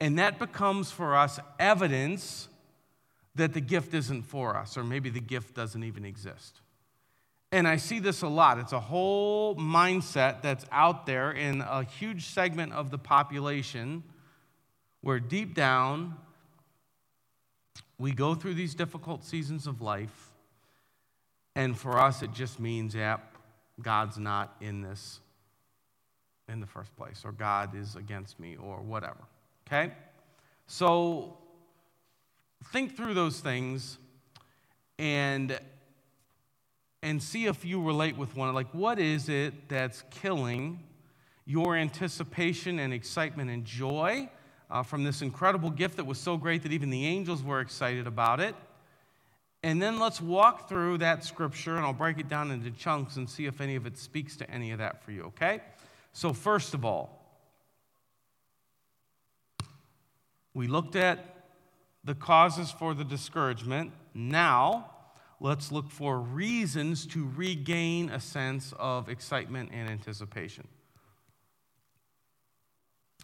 and 0.00 0.18
that 0.18 0.38
becomes 0.38 0.90
for 0.90 1.14
us 1.14 1.38
evidence 1.58 2.48
that 3.34 3.52
the 3.52 3.60
gift 3.60 3.94
isn't 3.94 4.22
for 4.22 4.56
us, 4.56 4.76
or 4.76 4.84
maybe 4.84 5.10
the 5.10 5.20
gift 5.20 5.54
doesn't 5.54 5.84
even 5.84 6.04
exist. 6.04 6.60
And 7.52 7.66
I 7.66 7.76
see 7.76 7.98
this 7.98 8.22
a 8.22 8.28
lot. 8.28 8.58
It's 8.58 8.72
a 8.72 8.80
whole 8.80 9.56
mindset 9.56 10.40
that's 10.42 10.64
out 10.70 11.06
there 11.06 11.32
in 11.32 11.60
a 11.60 11.82
huge 11.82 12.26
segment 12.26 12.72
of 12.72 12.90
the 12.90 12.98
population 12.98 14.02
where 15.00 15.18
deep 15.18 15.54
down 15.54 16.16
we 17.98 18.12
go 18.12 18.34
through 18.34 18.54
these 18.54 18.74
difficult 18.74 19.24
seasons 19.24 19.66
of 19.66 19.82
life, 19.82 20.32
and 21.54 21.78
for 21.78 21.98
us, 21.98 22.22
it 22.22 22.32
just 22.32 22.58
means, 22.58 22.94
yeah, 22.94 23.18
God's 23.82 24.16
not 24.16 24.56
in 24.60 24.80
this 24.80 25.20
in 26.48 26.60
the 26.60 26.66
first 26.66 26.96
place, 26.96 27.22
or 27.24 27.32
God 27.32 27.76
is 27.76 27.96
against 27.96 28.40
me, 28.40 28.56
or 28.56 28.80
whatever. 28.80 29.20
Okay? 29.70 29.92
So 30.66 31.36
think 32.72 32.96
through 32.96 33.14
those 33.14 33.40
things 33.40 33.98
and 34.98 35.58
and 37.02 37.22
see 37.22 37.46
if 37.46 37.64
you 37.64 37.82
relate 37.82 38.16
with 38.16 38.36
one 38.36 38.52
like 38.54 38.72
what 38.74 38.98
is 38.98 39.28
it 39.28 39.68
that's 39.68 40.02
killing 40.10 40.78
your 41.46 41.74
anticipation 41.74 42.78
and 42.78 42.92
excitement 42.92 43.50
and 43.50 43.64
joy 43.64 44.28
uh, 44.70 44.82
from 44.82 45.04
this 45.04 45.22
incredible 45.22 45.70
gift 45.70 45.96
that 45.96 46.04
was 46.04 46.18
so 46.18 46.36
great 46.36 46.62
that 46.62 46.72
even 46.72 46.90
the 46.90 47.06
angels 47.06 47.42
were 47.42 47.60
excited 47.60 48.06
about 48.06 48.40
it. 48.40 48.54
And 49.62 49.82
then 49.82 49.98
let's 49.98 50.20
walk 50.20 50.68
through 50.68 50.98
that 50.98 51.24
scripture, 51.24 51.76
and 51.76 51.84
I'll 51.84 51.92
break 51.92 52.18
it 52.18 52.28
down 52.28 52.50
into 52.50 52.70
chunks 52.70 53.16
and 53.16 53.28
see 53.28 53.46
if 53.46 53.60
any 53.60 53.76
of 53.76 53.86
it 53.86 53.98
speaks 53.98 54.36
to 54.36 54.50
any 54.50 54.70
of 54.70 54.78
that 54.78 55.02
for 55.02 55.12
you, 55.12 55.24
okay? 55.24 55.60
So, 56.12 56.32
first 56.32 56.72
of 56.72 56.84
all, 56.84 57.19
we 60.54 60.66
looked 60.66 60.96
at 60.96 61.24
the 62.04 62.14
causes 62.14 62.70
for 62.70 62.94
the 62.94 63.04
discouragement. 63.04 63.92
Now, 64.14 64.90
let's 65.38 65.70
look 65.70 65.90
for 65.90 66.18
reasons 66.18 67.06
to 67.06 67.30
regain 67.36 68.10
a 68.10 68.20
sense 68.20 68.72
of 68.78 69.08
excitement 69.08 69.70
and 69.72 69.88
anticipation. 69.88 70.66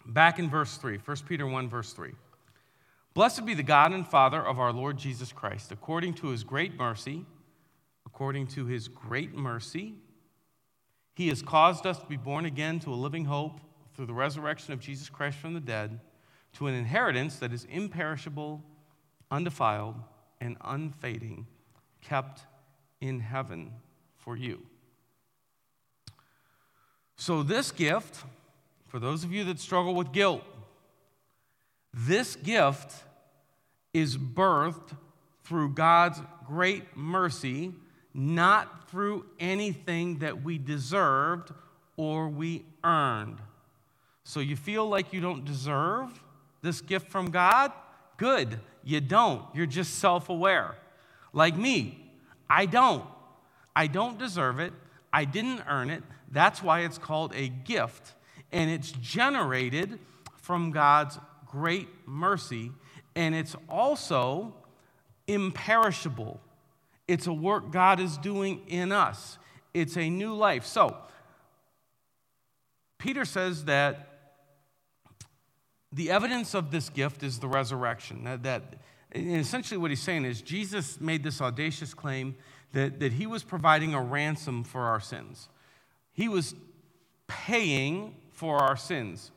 Back 0.05 0.39
in 0.39 0.49
verse 0.49 0.77
3, 0.77 0.99
1 0.99 1.17
Peter 1.29 1.47
1, 1.47 1.69
verse 1.69 1.93
3. 1.93 2.13
Blessed 3.15 3.47
be 3.47 3.55
the 3.55 3.63
God 3.63 3.93
and 3.93 4.07
Father 4.07 4.45
of 4.45 4.59
our 4.59 4.73
Lord 4.73 4.99
Jesus 4.99 5.33
Christ, 5.33 5.73
according 5.73 6.15
to 6.15 6.29
his 6.29 6.45
great 6.45 6.77
mercy, 6.77 7.25
according 8.05 8.47
to 8.49 8.67
his 8.67 8.89
great 8.89 9.35
mercy, 9.35 9.95
he 11.17 11.29
has 11.29 11.41
caused 11.41 11.87
us 11.87 11.99
to 11.99 12.07
be 12.07 12.19
born 12.19 12.45
again 12.45 12.79
to 12.81 12.93
a 12.93 12.95
living 12.95 13.25
hope 13.25 13.61
through 13.95 14.05
the 14.05 14.13
resurrection 14.13 14.75
of 14.75 14.81
Jesus 14.81 15.09
Christ 15.09 15.39
from 15.39 15.55
the 15.55 15.61
dead, 15.61 15.99
to 16.57 16.67
an 16.67 16.75
inheritance 16.75 17.39
that 17.39 17.53
is 17.53 17.65
imperishable, 17.71 18.63
undefiled, 19.31 19.97
and 20.41 20.57
unfading, 20.63 21.47
kept 22.01 22.43
in 23.01 23.21
heaven 23.21 23.73
for 24.17 24.37
you. 24.37 24.61
So, 27.17 27.43
this 27.43 27.71
gift 27.71 28.25
for 28.97 29.01
those 29.01 29.25
of 29.25 29.33
you 29.33 29.45
that 29.45 29.59
struggle 29.59 29.95
with 29.95 30.13
guilt, 30.13 30.43
this 31.93 32.37
gift 32.37 32.95
is 33.93 34.17
birthed 34.17 34.97
through 35.45 35.75
God's 35.75 36.21
great 36.47 36.97
mercy, 36.97 37.75
not 38.15 38.89
through 38.89 39.27
anything 39.39 40.21
that 40.21 40.43
we 40.43 40.59
deserved 40.59 41.53
or 41.97 42.29
we 42.29 42.65
earned. 42.85 43.39
So 44.25 44.41
you 44.41 44.57
feel 44.57 44.89
like 44.89 45.13
you 45.13 45.21
don't 45.21 45.45
deserve 45.45 46.23
this 46.63 46.81
gift 46.81 47.09
from 47.09 47.31
God? 47.31 47.73
Good. 48.17 48.61
You 48.85 49.01
don't. 49.01 49.43
You're 49.55 49.67
just 49.67 49.97
self 49.97 50.29
aware. 50.29 50.77
Like 51.33 51.57
me, 51.57 52.11
I 52.49 52.67
don't. 52.67 53.05
I 53.75 53.89
don't 53.89 54.19
deserve 54.19 54.59
it. 54.61 54.73
I 55.13 55.25
didn't 55.25 55.63
earn 55.69 55.91
it. 55.91 56.03
That's 56.31 56.63
why 56.63 56.81
it's 56.81 56.99
called 56.99 57.35
a 57.35 57.49
gift. 57.49 58.15
And 58.53 58.71
it's 58.71 58.93
generated 58.93 59.99
from 60.37 60.71
God's 60.71 61.19
great 61.47 61.89
mercy. 62.07 62.73
And 63.15 63.35
it's 63.35 63.57
also 63.69 64.55
imperishable. 65.27 66.41
It's 67.09 67.27
a 67.27 67.33
work 67.33 67.71
God 67.71 68.01
is 68.01 68.19
doing 68.19 68.63
in 68.67 68.93
us, 68.93 69.39
it's 69.75 69.97
a 69.97 70.09
new 70.09 70.35
life. 70.35 70.65
So, 70.65 70.97
Peter 72.99 73.25
says 73.25 73.67
that 73.67 74.16
the 75.97 76.11
evidence 76.11 76.55
of 76.55 76.71
this 76.71 76.91
gift 76.91 77.23
is 77.23 77.39
the 77.39 77.49
resurrection. 77.49 78.25
That, 78.25 78.43
that 78.43 78.63
essentially 79.15 79.79
what 79.79 79.91
he's 79.91 80.03
saying 80.03 80.27
is 80.27 80.43
Jesus 80.43 81.01
made 81.01 81.23
this 81.23 81.41
audacious 81.41 81.95
claim 81.95 82.37
that, 82.73 83.01
that 83.01 83.15
he 83.15 83.27
was 83.27 83.43
providing 83.43 83.95
a 83.95 84.03
ransom 84.03 84.63
for 84.63 84.83
our 84.83 85.01
sins. 85.01 85.49
He 86.13 86.29
was 86.29 86.55
paying 87.27 88.15
for 88.31 88.59
our 88.59 88.77
sins. 88.77 89.31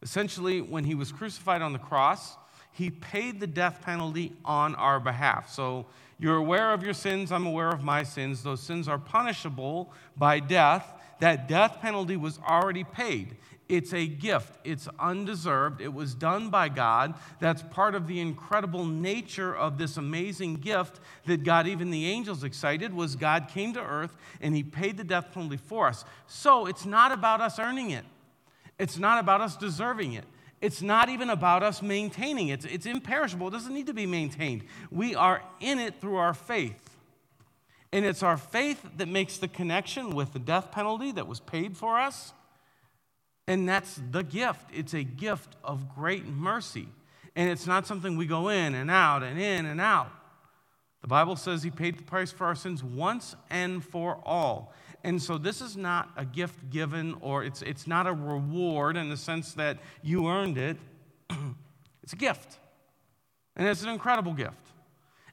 Essentially, 0.00 0.60
when 0.60 0.84
he 0.84 0.94
was 0.94 1.10
crucified 1.10 1.60
on 1.60 1.72
the 1.72 1.78
cross, 1.80 2.36
he 2.70 2.88
paid 2.88 3.40
the 3.40 3.46
death 3.48 3.82
penalty 3.82 4.32
on 4.44 4.76
our 4.76 5.00
behalf. 5.00 5.52
So 5.52 5.86
you're 6.20 6.36
aware 6.36 6.72
of 6.72 6.84
your 6.84 6.94
sins, 6.94 7.32
I'm 7.32 7.46
aware 7.46 7.70
of 7.70 7.82
my 7.82 8.04
sins. 8.04 8.44
Those 8.44 8.60
sins 8.60 8.86
are 8.86 8.98
punishable 8.98 9.92
by 10.16 10.38
death. 10.38 10.92
That 11.18 11.48
death 11.48 11.78
penalty 11.80 12.16
was 12.16 12.38
already 12.46 12.84
paid. 12.84 13.36
It's 13.68 13.92
a 13.92 14.06
gift. 14.06 14.58
It's 14.62 14.88
undeserved. 15.00 15.80
It 15.80 15.92
was 15.92 16.14
done 16.14 16.50
by 16.50 16.68
God. 16.68 17.14
That's 17.40 17.62
part 17.62 17.96
of 17.96 18.06
the 18.06 18.20
incredible 18.20 18.84
nature 18.84 19.54
of 19.54 19.76
this 19.76 19.96
amazing 19.96 20.56
gift 20.56 21.00
that 21.24 21.42
got 21.42 21.66
even 21.66 21.90
the 21.90 22.06
angels 22.06 22.44
excited 22.44 22.94
was 22.94 23.16
God 23.16 23.48
came 23.48 23.72
to 23.72 23.82
earth 23.82 24.16
and 24.40 24.54
he 24.54 24.62
paid 24.62 24.96
the 24.96 25.04
death 25.04 25.32
penalty 25.32 25.56
for 25.56 25.88
us. 25.88 26.04
So 26.28 26.66
it's 26.66 26.86
not 26.86 27.10
about 27.10 27.40
us 27.40 27.58
earning 27.58 27.90
it. 27.90 28.04
It's 28.78 28.98
not 28.98 29.18
about 29.18 29.40
us 29.40 29.56
deserving 29.56 30.12
it. 30.12 30.24
It's 30.60 30.80
not 30.80 31.08
even 31.08 31.28
about 31.28 31.64
us 31.64 31.82
maintaining 31.82 32.48
it. 32.48 32.64
It's, 32.64 32.66
it's 32.66 32.86
imperishable. 32.86 33.48
It 33.48 33.52
doesn't 33.52 33.74
need 33.74 33.88
to 33.88 33.94
be 33.94 34.06
maintained. 34.06 34.62
We 34.92 35.16
are 35.16 35.42
in 35.60 35.80
it 35.80 36.00
through 36.00 36.16
our 36.16 36.34
faith. 36.34 36.82
And 37.92 38.04
it's 38.04 38.22
our 38.22 38.36
faith 38.36 38.84
that 38.96 39.08
makes 39.08 39.38
the 39.38 39.48
connection 39.48 40.10
with 40.10 40.32
the 40.32 40.38
death 40.38 40.70
penalty 40.70 41.10
that 41.12 41.26
was 41.26 41.40
paid 41.40 41.76
for 41.76 41.98
us 41.98 42.32
and 43.46 43.68
that's 43.68 44.00
the 44.10 44.22
gift. 44.22 44.70
It's 44.72 44.94
a 44.94 45.04
gift 45.04 45.56
of 45.62 45.94
great 45.94 46.26
mercy. 46.26 46.88
And 47.36 47.50
it's 47.50 47.66
not 47.66 47.86
something 47.86 48.16
we 48.16 48.26
go 48.26 48.48
in 48.48 48.74
and 48.74 48.90
out 48.90 49.22
and 49.22 49.38
in 49.38 49.66
and 49.66 49.80
out. 49.80 50.10
The 51.02 51.08
Bible 51.08 51.36
says 51.36 51.62
he 51.62 51.70
paid 51.70 51.98
the 51.98 52.02
price 52.02 52.32
for 52.32 52.46
our 52.46 52.54
sins 52.54 52.82
once 52.82 53.36
and 53.50 53.84
for 53.84 54.18
all. 54.24 54.72
And 55.04 55.22
so 55.22 55.38
this 55.38 55.60
is 55.60 55.76
not 55.76 56.10
a 56.16 56.24
gift 56.24 56.70
given 56.70 57.14
or 57.20 57.44
it's, 57.44 57.62
it's 57.62 57.86
not 57.86 58.08
a 58.08 58.12
reward 58.12 58.96
in 58.96 59.08
the 59.08 59.16
sense 59.16 59.52
that 59.54 59.78
you 60.02 60.28
earned 60.28 60.58
it. 60.58 60.78
it's 62.02 62.12
a 62.12 62.16
gift. 62.16 62.58
And 63.54 63.68
it's 63.68 63.82
an 63.82 63.90
incredible 63.90 64.32
gift. 64.32 64.54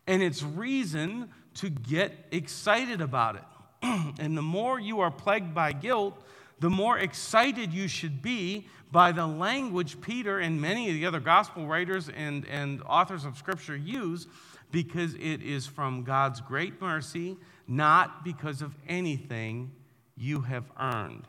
And 0.06 0.22
it's 0.22 0.44
reason 0.44 1.30
to 1.56 1.70
get 1.70 2.12
excited 2.32 3.02
about 3.02 3.38
it. 3.38 3.44
and 4.20 4.38
the 4.38 4.42
more 4.42 4.80
you 4.80 5.00
are 5.00 5.10
plagued 5.10 5.54
by 5.54 5.72
guilt, 5.72 6.22
the 6.60 6.70
more 6.70 6.98
excited 6.98 7.74
you 7.74 7.88
should 7.88 8.22
be 8.22 8.68
by 8.92 9.12
the 9.12 9.26
language 9.26 10.00
Peter 10.02 10.40
and 10.40 10.62
many 10.62 10.88
of 10.88 10.94
the 10.94 11.06
other 11.06 11.20
gospel 11.20 11.68
writers 11.68 12.10
and, 12.10 12.48
and 12.48 12.82
authors 12.84 13.26
of 13.26 13.38
Scripture 13.38 13.76
use, 13.76 14.28
because 14.72 15.14
it 15.16 15.42
is 15.42 15.66
from 15.68 16.04
God's 16.04 16.42
great 16.42 16.82
mercy, 16.82 17.38
not 17.68 18.24
because 18.24 18.62
of 18.62 18.76
anything 18.88 19.72
you 20.16 20.42
have 20.42 20.66
earned. 20.80 21.28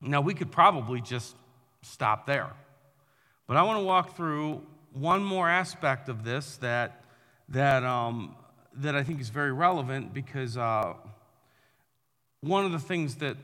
Now, 0.00 0.20
we 0.20 0.34
could 0.34 0.50
probably 0.50 1.00
just 1.00 1.36
stop 1.82 2.26
there. 2.26 2.50
But 3.46 3.56
I 3.56 3.62
want 3.62 3.78
to 3.78 3.84
walk 3.84 4.16
through 4.16 4.66
one 4.92 5.22
more 5.22 5.48
aspect 5.48 6.08
of 6.08 6.24
this 6.24 6.56
that, 6.58 7.04
that, 7.48 7.84
um, 7.84 8.34
that 8.74 8.96
I 8.96 9.02
think 9.04 9.20
is 9.20 9.28
very 9.28 9.52
relevant 9.52 10.12
because 10.12 10.56
uh, 10.56 10.94
one 12.42 12.64
of 12.64 12.72
the 12.72 12.78
things 12.78 13.16
that 13.16 13.36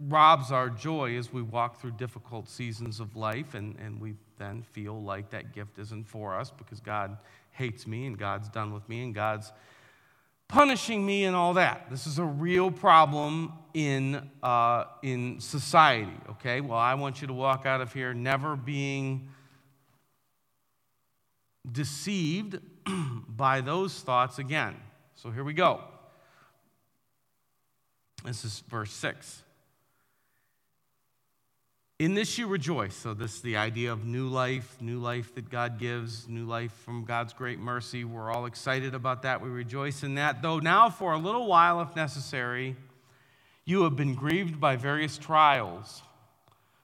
robs 0.00 0.52
our 0.52 0.70
joy 0.70 1.16
as 1.16 1.32
we 1.32 1.42
walk 1.42 1.80
through 1.80 1.90
difficult 1.92 2.48
seasons 2.48 3.00
of 3.00 3.16
life 3.16 3.54
and, 3.54 3.76
and 3.78 4.00
we 4.00 4.14
then 4.38 4.62
feel 4.62 5.02
like 5.02 5.30
that 5.30 5.52
gift 5.52 5.78
isn't 5.78 6.06
for 6.06 6.38
us 6.38 6.52
because 6.56 6.80
God 6.80 7.16
hates 7.50 7.86
me 7.86 8.06
and 8.06 8.18
God's 8.18 8.48
done 8.48 8.72
with 8.72 8.88
me 8.88 9.02
and 9.02 9.14
God's 9.14 9.52
punishing 10.48 11.04
me 11.04 11.24
and 11.24 11.34
all 11.34 11.54
that. 11.54 11.86
This 11.90 12.06
is 12.06 12.18
a 12.18 12.24
real 12.24 12.70
problem 12.70 13.52
in, 13.74 14.30
uh, 14.42 14.84
in 15.02 15.40
society, 15.40 16.12
okay? 16.30 16.60
Well, 16.60 16.78
I 16.78 16.94
want 16.94 17.20
you 17.20 17.26
to 17.26 17.32
walk 17.32 17.66
out 17.66 17.80
of 17.80 17.92
here 17.92 18.14
never 18.14 18.54
being 18.54 19.30
deceived 21.70 22.60
by 23.28 23.60
those 23.60 23.98
thoughts 24.00 24.38
again. 24.38 24.76
So 25.16 25.30
here 25.30 25.42
we 25.42 25.54
go. 25.54 25.82
This 28.26 28.44
is 28.44 28.64
verse 28.68 28.92
6. 28.92 29.44
In 32.00 32.14
this 32.14 32.36
you 32.36 32.48
rejoice. 32.48 32.94
So, 32.94 33.14
this 33.14 33.36
is 33.36 33.40
the 33.40 33.56
idea 33.56 33.92
of 33.92 34.04
new 34.04 34.26
life, 34.26 34.76
new 34.80 34.98
life 34.98 35.34
that 35.36 35.48
God 35.48 35.78
gives, 35.78 36.28
new 36.28 36.44
life 36.44 36.72
from 36.84 37.04
God's 37.04 37.32
great 37.32 37.60
mercy. 37.60 38.02
We're 38.04 38.32
all 38.32 38.46
excited 38.46 38.96
about 38.96 39.22
that. 39.22 39.40
We 39.40 39.48
rejoice 39.48 40.02
in 40.02 40.16
that. 40.16 40.42
Though 40.42 40.58
now, 40.58 40.90
for 40.90 41.12
a 41.12 41.18
little 41.18 41.46
while, 41.46 41.80
if 41.80 41.94
necessary, 41.94 42.74
you 43.64 43.84
have 43.84 43.94
been 43.94 44.14
grieved 44.14 44.60
by 44.60 44.74
various 44.74 45.18
trials, 45.18 46.02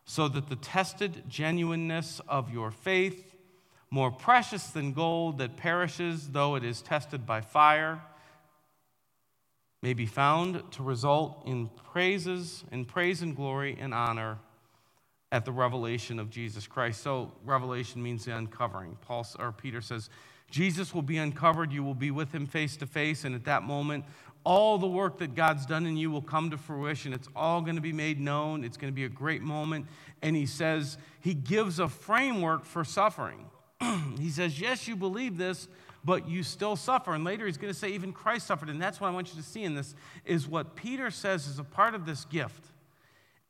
so 0.04 0.28
that 0.28 0.48
the 0.48 0.56
tested 0.56 1.24
genuineness 1.28 2.20
of 2.28 2.52
your 2.52 2.70
faith, 2.70 3.34
more 3.90 4.12
precious 4.12 4.68
than 4.68 4.92
gold 4.92 5.38
that 5.38 5.56
perishes 5.56 6.28
though 6.30 6.54
it 6.54 6.64
is 6.64 6.80
tested 6.82 7.26
by 7.26 7.40
fire, 7.40 8.00
may 9.82 9.92
be 9.92 10.06
found 10.06 10.62
to 10.72 10.82
result 10.82 11.42
in 11.44 11.68
praises 11.92 12.64
and 12.70 12.86
praise 12.86 13.20
and 13.20 13.34
glory 13.34 13.76
and 13.78 13.92
honor 13.92 14.38
at 15.32 15.44
the 15.44 15.52
revelation 15.52 16.18
of 16.18 16.30
Jesus 16.30 16.66
Christ. 16.66 17.02
So 17.02 17.32
revelation 17.44 18.02
means 18.02 18.24
the 18.24 18.36
uncovering. 18.36 18.96
Paul 19.00 19.26
or 19.38 19.52
Peter 19.52 19.80
says 19.80 20.08
Jesus 20.50 20.94
will 20.94 21.02
be 21.02 21.18
uncovered, 21.18 21.72
you 21.72 21.82
will 21.82 21.94
be 21.94 22.10
with 22.10 22.32
him 22.32 22.46
face 22.46 22.76
to 22.76 22.86
face 22.86 23.24
and 23.24 23.34
at 23.34 23.44
that 23.44 23.62
moment 23.62 24.04
all 24.44 24.78
the 24.78 24.88
work 24.88 25.18
that 25.18 25.34
God's 25.34 25.66
done 25.66 25.86
in 25.86 25.96
you 25.96 26.10
will 26.10 26.22
come 26.22 26.50
to 26.50 26.58
fruition. 26.58 27.12
It's 27.12 27.28
all 27.36 27.60
going 27.60 27.76
to 27.76 27.82
be 27.82 27.92
made 27.92 28.20
known. 28.20 28.64
It's 28.64 28.76
going 28.76 28.92
to 28.92 28.94
be 28.94 29.04
a 29.04 29.08
great 29.08 29.42
moment. 29.42 29.86
And 30.20 30.34
he 30.34 30.46
says, 30.46 30.98
he 31.20 31.34
gives 31.34 31.78
a 31.78 31.88
framework 31.88 32.64
for 32.64 32.84
suffering. 32.84 33.46
he 34.18 34.30
says, 34.30 34.60
Yes, 34.60 34.88
you 34.88 34.96
believe 34.96 35.36
this, 35.36 35.68
but 36.04 36.28
you 36.28 36.42
still 36.42 36.76
suffer. 36.76 37.14
And 37.14 37.24
later 37.24 37.46
he's 37.46 37.56
going 37.56 37.72
to 37.72 37.78
say, 37.78 37.90
even 37.90 38.12
Christ 38.12 38.46
suffered. 38.46 38.68
And 38.68 38.80
that's 38.80 39.00
what 39.00 39.08
I 39.08 39.10
want 39.10 39.34
you 39.34 39.40
to 39.40 39.46
see 39.46 39.64
in 39.64 39.74
this 39.74 39.94
is 40.24 40.46
what 40.46 40.74
Peter 40.76 41.10
says 41.10 41.46
is 41.46 41.58
a 41.58 41.64
part 41.64 41.94
of 41.94 42.06
this 42.06 42.24
gift 42.24 42.66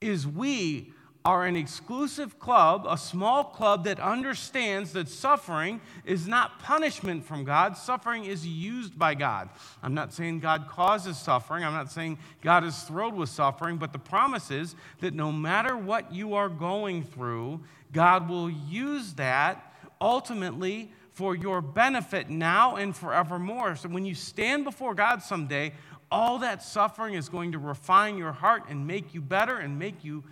is 0.00 0.26
we 0.26 0.92
are 1.24 1.46
an 1.46 1.54
exclusive 1.54 2.38
club, 2.40 2.84
a 2.88 2.98
small 2.98 3.44
club 3.44 3.84
that 3.84 4.00
understands 4.00 4.92
that 4.92 5.08
suffering 5.08 5.80
is 6.04 6.26
not 6.26 6.58
punishment 6.58 7.24
from 7.24 7.44
God. 7.44 7.76
Suffering 7.76 8.24
is 8.24 8.44
used 8.44 8.98
by 8.98 9.14
God. 9.14 9.48
I'm 9.82 9.94
not 9.94 10.12
saying 10.12 10.40
God 10.40 10.66
causes 10.68 11.16
suffering. 11.16 11.64
I'm 11.64 11.74
not 11.74 11.92
saying 11.92 12.18
God 12.42 12.64
is 12.64 12.76
thrilled 12.82 13.14
with 13.14 13.28
suffering, 13.28 13.76
but 13.76 13.92
the 13.92 14.00
promise 14.00 14.50
is 14.50 14.74
that 15.00 15.14
no 15.14 15.30
matter 15.30 15.76
what 15.76 16.12
you 16.12 16.34
are 16.34 16.48
going 16.48 17.04
through, 17.04 17.60
God 17.92 18.28
will 18.28 18.50
use 18.50 19.14
that 19.14 19.72
ultimately 20.00 20.90
for 21.12 21.36
your 21.36 21.60
benefit 21.60 22.30
now 22.30 22.76
and 22.76 22.96
forevermore. 22.96 23.76
So 23.76 23.88
when 23.88 24.04
you 24.04 24.14
stand 24.14 24.64
before 24.64 24.94
God 24.94 25.22
someday, 25.22 25.72
all 26.10 26.38
that 26.38 26.62
suffering 26.62 27.14
is 27.14 27.28
going 27.28 27.52
to 27.52 27.58
refine 27.58 28.18
your 28.18 28.32
heart 28.32 28.64
and 28.68 28.86
make 28.86 29.14
you 29.14 29.20
better 29.20 29.56
and 29.56 29.78
make 29.78 30.04
you 30.04 30.24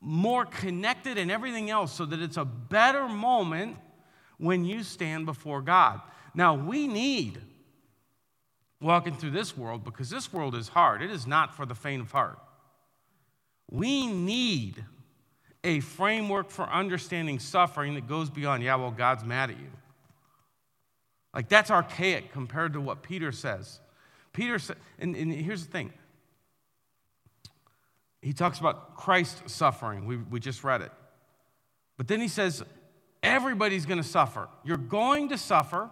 more 0.00 0.44
connected 0.44 1.18
and 1.18 1.30
everything 1.30 1.70
else 1.70 1.92
so 1.92 2.04
that 2.06 2.20
it's 2.20 2.36
a 2.36 2.44
better 2.44 3.08
moment 3.08 3.76
when 4.38 4.64
you 4.64 4.82
stand 4.82 5.26
before 5.26 5.62
God. 5.62 6.00
Now, 6.34 6.54
we 6.54 6.86
need 6.86 7.40
walking 8.80 9.16
through 9.16 9.30
this 9.30 9.56
world 9.56 9.84
because 9.84 10.10
this 10.10 10.32
world 10.32 10.54
is 10.54 10.68
hard. 10.68 11.02
It 11.02 11.10
is 11.10 11.26
not 11.26 11.54
for 11.54 11.66
the 11.66 11.74
faint 11.74 12.02
of 12.02 12.12
heart. 12.12 12.38
We 13.70 14.06
need 14.06 14.84
a 15.66 15.80
framework 15.80 16.48
for 16.48 16.62
understanding 16.70 17.40
suffering 17.40 17.94
that 17.94 18.06
goes 18.06 18.30
beyond, 18.30 18.62
yeah, 18.62 18.76
well, 18.76 18.92
God's 18.92 19.24
mad 19.24 19.50
at 19.50 19.58
you. 19.58 19.70
Like, 21.34 21.48
that's 21.48 21.72
archaic 21.72 22.32
compared 22.32 22.74
to 22.74 22.80
what 22.80 23.02
Peter 23.02 23.32
says. 23.32 23.80
Peter 24.32 24.60
said, 24.60 24.76
and, 25.00 25.16
and 25.16 25.32
here's 25.32 25.66
the 25.66 25.72
thing 25.72 25.92
he 28.22 28.32
talks 28.32 28.60
about 28.60 28.96
Christ 28.96 29.50
suffering. 29.50 30.06
We, 30.06 30.16
we 30.16 30.40
just 30.40 30.62
read 30.62 30.82
it. 30.82 30.92
But 31.96 32.06
then 32.06 32.20
he 32.20 32.28
says, 32.28 32.62
everybody's 33.22 33.86
going 33.86 34.00
to 34.00 34.08
suffer. 34.08 34.48
You're 34.64 34.76
going 34.76 35.30
to 35.30 35.38
suffer, 35.38 35.90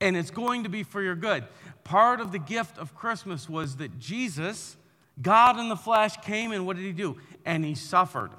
and 0.00 0.16
it's 0.16 0.30
going 0.30 0.62
to 0.62 0.68
be 0.68 0.84
for 0.84 1.02
your 1.02 1.16
good. 1.16 1.44
Part 1.82 2.20
of 2.20 2.30
the 2.30 2.38
gift 2.38 2.78
of 2.78 2.94
Christmas 2.94 3.48
was 3.48 3.76
that 3.76 3.98
Jesus, 3.98 4.76
God 5.20 5.58
in 5.58 5.68
the 5.68 5.76
flesh, 5.76 6.16
came 6.18 6.52
and 6.52 6.64
what 6.64 6.76
did 6.76 6.84
he 6.84 6.92
do? 6.92 7.18
And 7.44 7.64
he 7.64 7.74
suffered 7.74 8.30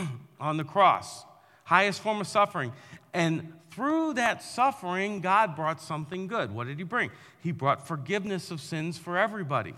on 0.40 0.56
the 0.56 0.64
cross. 0.64 1.24
Highest 1.64 2.00
form 2.00 2.20
of 2.20 2.26
suffering. 2.26 2.72
And 3.14 3.52
through 3.70 4.14
that 4.14 4.42
suffering, 4.42 5.20
God 5.20 5.56
brought 5.56 5.80
something 5.80 6.26
good. 6.26 6.52
What 6.52 6.66
did 6.66 6.78
He 6.78 6.84
bring? 6.84 7.10
He 7.42 7.52
brought 7.52 7.86
forgiveness 7.86 8.50
of 8.50 8.60
sins 8.60 8.98
for 8.98 9.16
everybody 9.16 9.74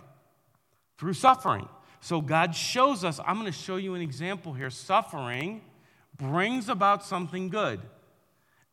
through 0.98 1.14
suffering. 1.14 1.68
So 2.00 2.20
God 2.20 2.54
shows 2.54 3.04
us, 3.04 3.20
I'm 3.24 3.38
going 3.38 3.50
to 3.50 3.58
show 3.58 3.76
you 3.76 3.94
an 3.94 4.02
example 4.02 4.52
here. 4.52 4.70
Suffering 4.70 5.62
brings 6.16 6.68
about 6.68 7.04
something 7.04 7.48
good. 7.48 7.80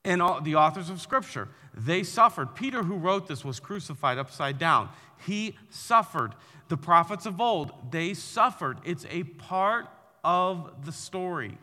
And 0.03 0.21
all, 0.21 0.41
the 0.41 0.55
authors 0.55 0.89
of 0.89 0.99
Scripture, 0.99 1.47
they 1.73 2.03
suffered. 2.03 2.55
Peter, 2.55 2.83
who 2.83 2.95
wrote 2.95 3.27
this, 3.27 3.45
was 3.45 3.59
crucified 3.59 4.17
upside 4.17 4.57
down. 4.57 4.89
He 5.25 5.55
suffered. 5.69 6.33
The 6.69 6.77
prophets 6.77 7.25
of 7.25 7.39
old, 7.39 7.71
they 7.91 8.13
suffered. 8.13 8.79
It's 8.83 9.05
a 9.09 9.23
part 9.23 9.87
of 10.23 10.85
the 10.85 10.91
story. 10.91 11.57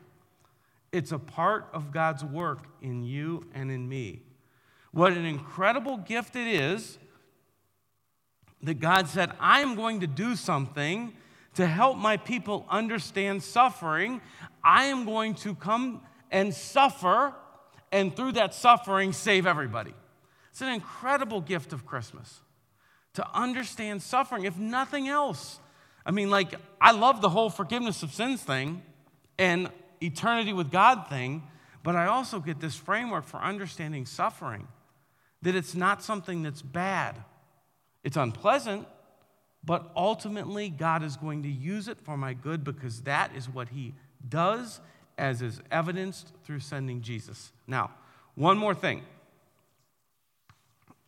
It's 0.92 1.12
a 1.12 1.18
part 1.18 1.68
of 1.72 1.92
God's 1.92 2.24
work 2.24 2.64
in 2.80 3.02
you 3.02 3.46
and 3.54 3.70
in 3.70 3.88
me. 3.88 4.22
What 4.92 5.12
an 5.12 5.24
incredible 5.24 5.98
gift 5.98 6.34
it 6.34 6.46
is 6.46 6.98
that 8.62 8.80
God 8.80 9.06
said, 9.06 9.32
I 9.38 9.60
am 9.60 9.74
going 9.74 10.00
to 10.00 10.06
do 10.06 10.34
something 10.34 11.12
to 11.54 11.66
help 11.66 11.98
my 11.98 12.16
people 12.16 12.66
understand 12.68 13.42
suffering. 13.42 14.20
I 14.64 14.84
am 14.84 15.04
going 15.04 15.34
to 15.36 15.54
come 15.54 16.02
and 16.30 16.54
suffer, 16.54 17.34
and 17.92 18.14
through 18.14 18.32
that 18.32 18.54
suffering, 18.54 19.12
save 19.12 19.46
everybody. 19.46 19.94
It's 20.50 20.60
an 20.60 20.72
incredible 20.72 21.40
gift 21.40 21.72
of 21.72 21.86
Christmas 21.86 22.40
to 23.14 23.26
understand 23.34 24.02
suffering, 24.02 24.44
if 24.44 24.56
nothing 24.56 25.08
else. 25.08 25.60
I 26.06 26.10
mean, 26.10 26.30
like, 26.30 26.54
I 26.80 26.92
love 26.92 27.20
the 27.20 27.28
whole 27.28 27.50
forgiveness 27.50 28.02
of 28.02 28.12
sins 28.12 28.42
thing, 28.42 28.82
and 29.38 29.70
eternity 30.02 30.52
with 30.52 30.70
God 30.70 31.08
thing, 31.08 31.42
but 31.82 31.96
I 31.96 32.06
also 32.06 32.40
get 32.40 32.60
this 32.60 32.74
framework 32.76 33.26
for 33.26 33.38
understanding 33.38 34.06
suffering 34.06 34.68
that 35.42 35.54
it's 35.54 35.74
not 35.74 36.02
something 36.02 36.42
that's 36.42 36.62
bad. 36.62 37.16
It's 38.02 38.16
unpleasant, 38.16 38.86
but 39.64 39.90
ultimately 39.96 40.68
God 40.68 41.02
is 41.02 41.16
going 41.16 41.44
to 41.44 41.48
use 41.48 41.88
it 41.88 42.00
for 42.00 42.16
my 42.16 42.32
good 42.32 42.64
because 42.64 43.02
that 43.02 43.34
is 43.36 43.48
what 43.48 43.68
He 43.68 43.94
does, 44.28 44.80
as 45.16 45.42
is 45.42 45.60
evidenced 45.70 46.32
through 46.44 46.60
sending 46.60 47.02
Jesus. 47.02 47.52
Now, 47.66 47.90
one 48.34 48.58
more 48.58 48.74
thing. 48.74 49.02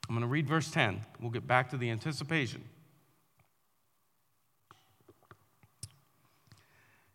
I'm 0.09 0.15
going 0.15 0.23
to 0.23 0.29
read 0.29 0.49
verse 0.49 0.71
10. 0.71 1.01
We'll 1.21 1.31
get 1.31 1.47
back 1.47 1.71
to 1.71 1.77
the 1.77 1.91
anticipation. 1.91 2.65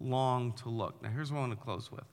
long 0.00 0.52
to 0.62 0.68
look. 0.68 1.02
Now, 1.02 1.10
here's 1.10 1.32
what 1.32 1.38
I 1.38 1.40
want 1.42 1.58
to 1.58 1.64
close 1.64 1.90
with. 1.90 2.04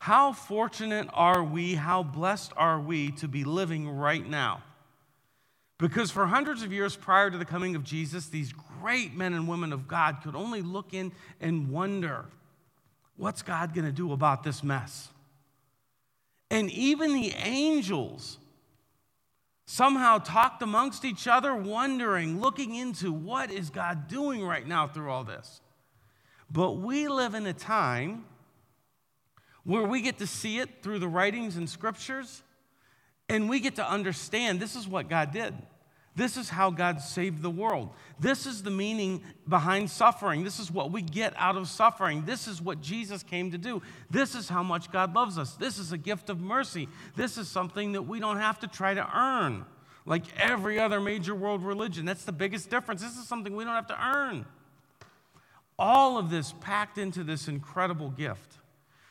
How 0.00 0.32
fortunate 0.32 1.08
are 1.12 1.42
we, 1.42 1.74
how 1.74 2.02
blessed 2.02 2.52
are 2.56 2.80
we 2.80 3.10
to 3.12 3.28
be 3.28 3.44
living 3.44 3.88
right 3.88 4.26
now? 4.26 4.62
Because 5.78 6.10
for 6.10 6.26
hundreds 6.26 6.62
of 6.62 6.72
years 6.72 6.96
prior 6.96 7.30
to 7.30 7.38
the 7.38 7.44
coming 7.44 7.76
of 7.76 7.84
Jesus, 7.84 8.28
these 8.28 8.52
great 8.80 9.14
men 9.14 9.32
and 9.32 9.48
women 9.48 9.72
of 9.72 9.86
God 9.86 10.18
could 10.22 10.34
only 10.34 10.62
look 10.62 10.92
in 10.92 11.12
and 11.40 11.70
wonder 11.70 12.26
what's 13.16 13.42
God 13.42 13.74
going 13.74 13.84
to 13.84 13.92
do 13.92 14.12
about 14.12 14.42
this 14.42 14.62
mess? 14.62 15.08
And 16.50 16.70
even 16.70 17.12
the 17.12 17.32
angels 17.34 18.38
somehow 19.66 20.18
talked 20.18 20.62
amongst 20.62 21.04
each 21.04 21.28
other, 21.28 21.54
wondering, 21.54 22.40
looking 22.40 22.74
into 22.74 23.12
what 23.12 23.50
is 23.50 23.70
God 23.70 24.08
doing 24.08 24.42
right 24.42 24.66
now 24.66 24.86
through 24.86 25.10
all 25.10 25.24
this. 25.24 25.60
But 26.50 26.72
we 26.72 27.08
live 27.08 27.34
in 27.34 27.46
a 27.46 27.52
time 27.52 28.24
where 29.64 29.84
we 29.84 30.00
get 30.00 30.18
to 30.18 30.26
see 30.26 30.58
it 30.58 30.82
through 30.82 30.98
the 30.98 31.08
writings 31.08 31.56
and 31.56 31.68
scriptures, 31.68 32.42
and 33.28 33.48
we 33.48 33.60
get 33.60 33.76
to 33.76 33.86
understand 33.86 34.60
this 34.60 34.74
is 34.74 34.88
what 34.88 35.10
God 35.10 35.32
did. 35.32 35.54
This 36.16 36.36
is 36.36 36.48
how 36.48 36.70
God 36.70 37.00
saved 37.00 37.42
the 37.42 37.50
world. 37.50 37.90
This 38.18 38.44
is 38.44 38.64
the 38.64 38.72
meaning 38.72 39.22
behind 39.46 39.88
suffering. 39.88 40.42
This 40.42 40.58
is 40.58 40.68
what 40.68 40.90
we 40.90 41.00
get 41.00 41.32
out 41.36 41.56
of 41.56 41.68
suffering. 41.68 42.24
This 42.24 42.48
is 42.48 42.60
what 42.60 42.80
Jesus 42.80 43.22
came 43.22 43.52
to 43.52 43.58
do. 43.58 43.82
This 44.10 44.34
is 44.34 44.48
how 44.48 44.64
much 44.64 44.90
God 44.90 45.14
loves 45.14 45.38
us. 45.38 45.54
This 45.54 45.78
is 45.78 45.92
a 45.92 45.98
gift 45.98 46.28
of 46.28 46.40
mercy. 46.40 46.88
This 47.14 47.38
is 47.38 47.46
something 47.46 47.92
that 47.92 48.02
we 48.02 48.18
don't 48.18 48.38
have 48.38 48.58
to 48.60 48.66
try 48.66 48.94
to 48.94 49.16
earn 49.16 49.64
like 50.06 50.24
every 50.38 50.80
other 50.80 51.00
major 51.00 51.34
world 51.34 51.62
religion. 51.62 52.04
That's 52.04 52.24
the 52.24 52.32
biggest 52.32 52.68
difference. 52.70 53.02
This 53.02 53.16
is 53.16 53.28
something 53.28 53.54
we 53.54 53.64
don't 53.64 53.74
have 53.74 53.86
to 53.88 54.04
earn. 54.04 54.46
All 55.78 56.18
of 56.18 56.30
this 56.30 56.52
packed 56.60 56.98
into 56.98 57.22
this 57.22 57.48
incredible 57.48 58.10
gift 58.10 58.58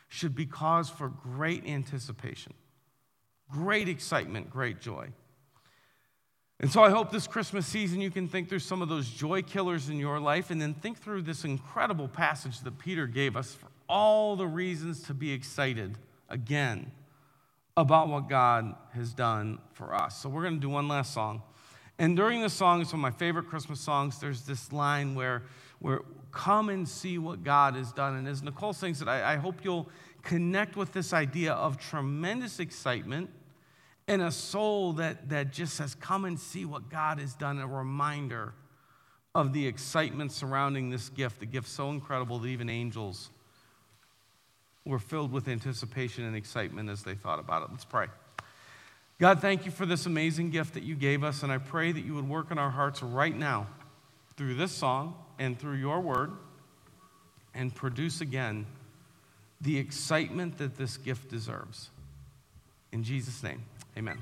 should 0.08 0.34
be 0.34 0.46
cause 0.46 0.90
for 0.90 1.08
great 1.08 1.66
anticipation, 1.66 2.54
great 3.50 3.88
excitement, 3.88 4.50
great 4.50 4.80
joy. 4.80 5.08
And 6.60 6.72
so 6.72 6.82
I 6.82 6.90
hope 6.90 7.12
this 7.12 7.28
Christmas 7.28 7.66
season 7.66 8.00
you 8.00 8.10
can 8.10 8.26
think 8.26 8.48
through 8.48 8.58
some 8.58 8.82
of 8.82 8.88
those 8.88 9.08
joy 9.08 9.42
killers 9.42 9.88
in 9.88 9.96
your 9.96 10.18
life 10.18 10.50
and 10.50 10.60
then 10.60 10.74
think 10.74 10.98
through 10.98 11.22
this 11.22 11.44
incredible 11.44 12.08
passage 12.08 12.60
that 12.60 12.78
Peter 12.78 13.06
gave 13.06 13.36
us 13.36 13.54
for 13.54 13.68
all 13.88 14.34
the 14.34 14.46
reasons 14.46 15.02
to 15.04 15.14
be 15.14 15.32
excited 15.32 15.96
again 16.28 16.90
about 17.76 18.08
what 18.08 18.28
God 18.28 18.74
has 18.92 19.14
done 19.14 19.60
for 19.72 19.94
us. 19.94 20.20
So 20.20 20.28
we're 20.28 20.42
going 20.42 20.56
to 20.56 20.60
do 20.60 20.68
one 20.68 20.88
last 20.88 21.14
song. 21.14 21.42
And 21.96 22.16
during 22.16 22.42
the 22.42 22.50
song, 22.50 22.80
it's 22.80 22.92
one 22.92 23.00
of 23.00 23.02
my 23.02 23.16
favorite 23.16 23.48
Christmas 23.48 23.80
songs. 23.80 24.18
There's 24.18 24.42
this 24.42 24.72
line 24.72 25.14
where, 25.14 25.44
where 25.78 26.00
come 26.30 26.68
and 26.68 26.88
see 26.88 27.18
what 27.18 27.44
God 27.44 27.74
has 27.74 27.92
done. 27.92 28.16
And 28.16 28.28
as 28.28 28.42
Nicole 28.42 28.72
sings 28.72 29.02
it, 29.02 29.08
I, 29.08 29.34
I 29.34 29.36
hope 29.36 29.64
you'll 29.64 29.88
connect 30.22 30.76
with 30.76 30.92
this 30.92 31.12
idea 31.12 31.52
of 31.52 31.78
tremendous 31.78 32.60
excitement 32.60 33.30
and 34.06 34.22
a 34.22 34.30
soul 34.30 34.94
that, 34.94 35.28
that 35.28 35.52
just 35.52 35.74
says, 35.74 35.94
Come 35.94 36.24
and 36.24 36.38
see 36.38 36.64
what 36.64 36.88
God 36.88 37.18
has 37.18 37.34
done, 37.34 37.58
a 37.58 37.66
reminder 37.66 38.54
of 39.34 39.52
the 39.52 39.66
excitement 39.66 40.32
surrounding 40.32 40.90
this 40.90 41.10
gift, 41.10 41.42
a 41.42 41.46
gift 41.46 41.68
so 41.68 41.90
incredible 41.90 42.38
that 42.38 42.48
even 42.48 42.68
angels 42.68 43.30
were 44.84 44.98
filled 44.98 45.30
with 45.30 45.46
anticipation 45.48 46.24
and 46.24 46.34
excitement 46.34 46.88
as 46.88 47.02
they 47.02 47.14
thought 47.14 47.38
about 47.38 47.62
it. 47.62 47.68
Let's 47.70 47.84
pray. 47.84 48.06
God, 49.18 49.40
thank 49.40 49.66
you 49.66 49.70
for 49.70 49.84
this 49.84 50.06
amazing 50.06 50.50
gift 50.50 50.74
that 50.74 50.82
you 50.82 50.94
gave 50.94 51.22
us, 51.22 51.42
and 51.42 51.52
I 51.52 51.58
pray 51.58 51.92
that 51.92 52.04
you 52.04 52.14
would 52.14 52.28
work 52.28 52.50
in 52.50 52.58
our 52.58 52.70
hearts 52.70 53.02
right 53.02 53.36
now 53.36 53.66
through 54.36 54.54
this 54.54 54.72
song 54.72 55.14
and 55.38 55.58
through 55.58 55.76
your 55.76 56.00
word 56.00 56.32
and 57.54 57.74
produce 57.74 58.20
again 58.20 58.66
the 59.60 59.78
excitement 59.78 60.58
that 60.58 60.76
this 60.76 60.96
gift 60.96 61.28
deserves. 61.28 61.90
In 62.92 63.02
Jesus' 63.02 63.42
name, 63.42 63.62
amen. 63.96 64.18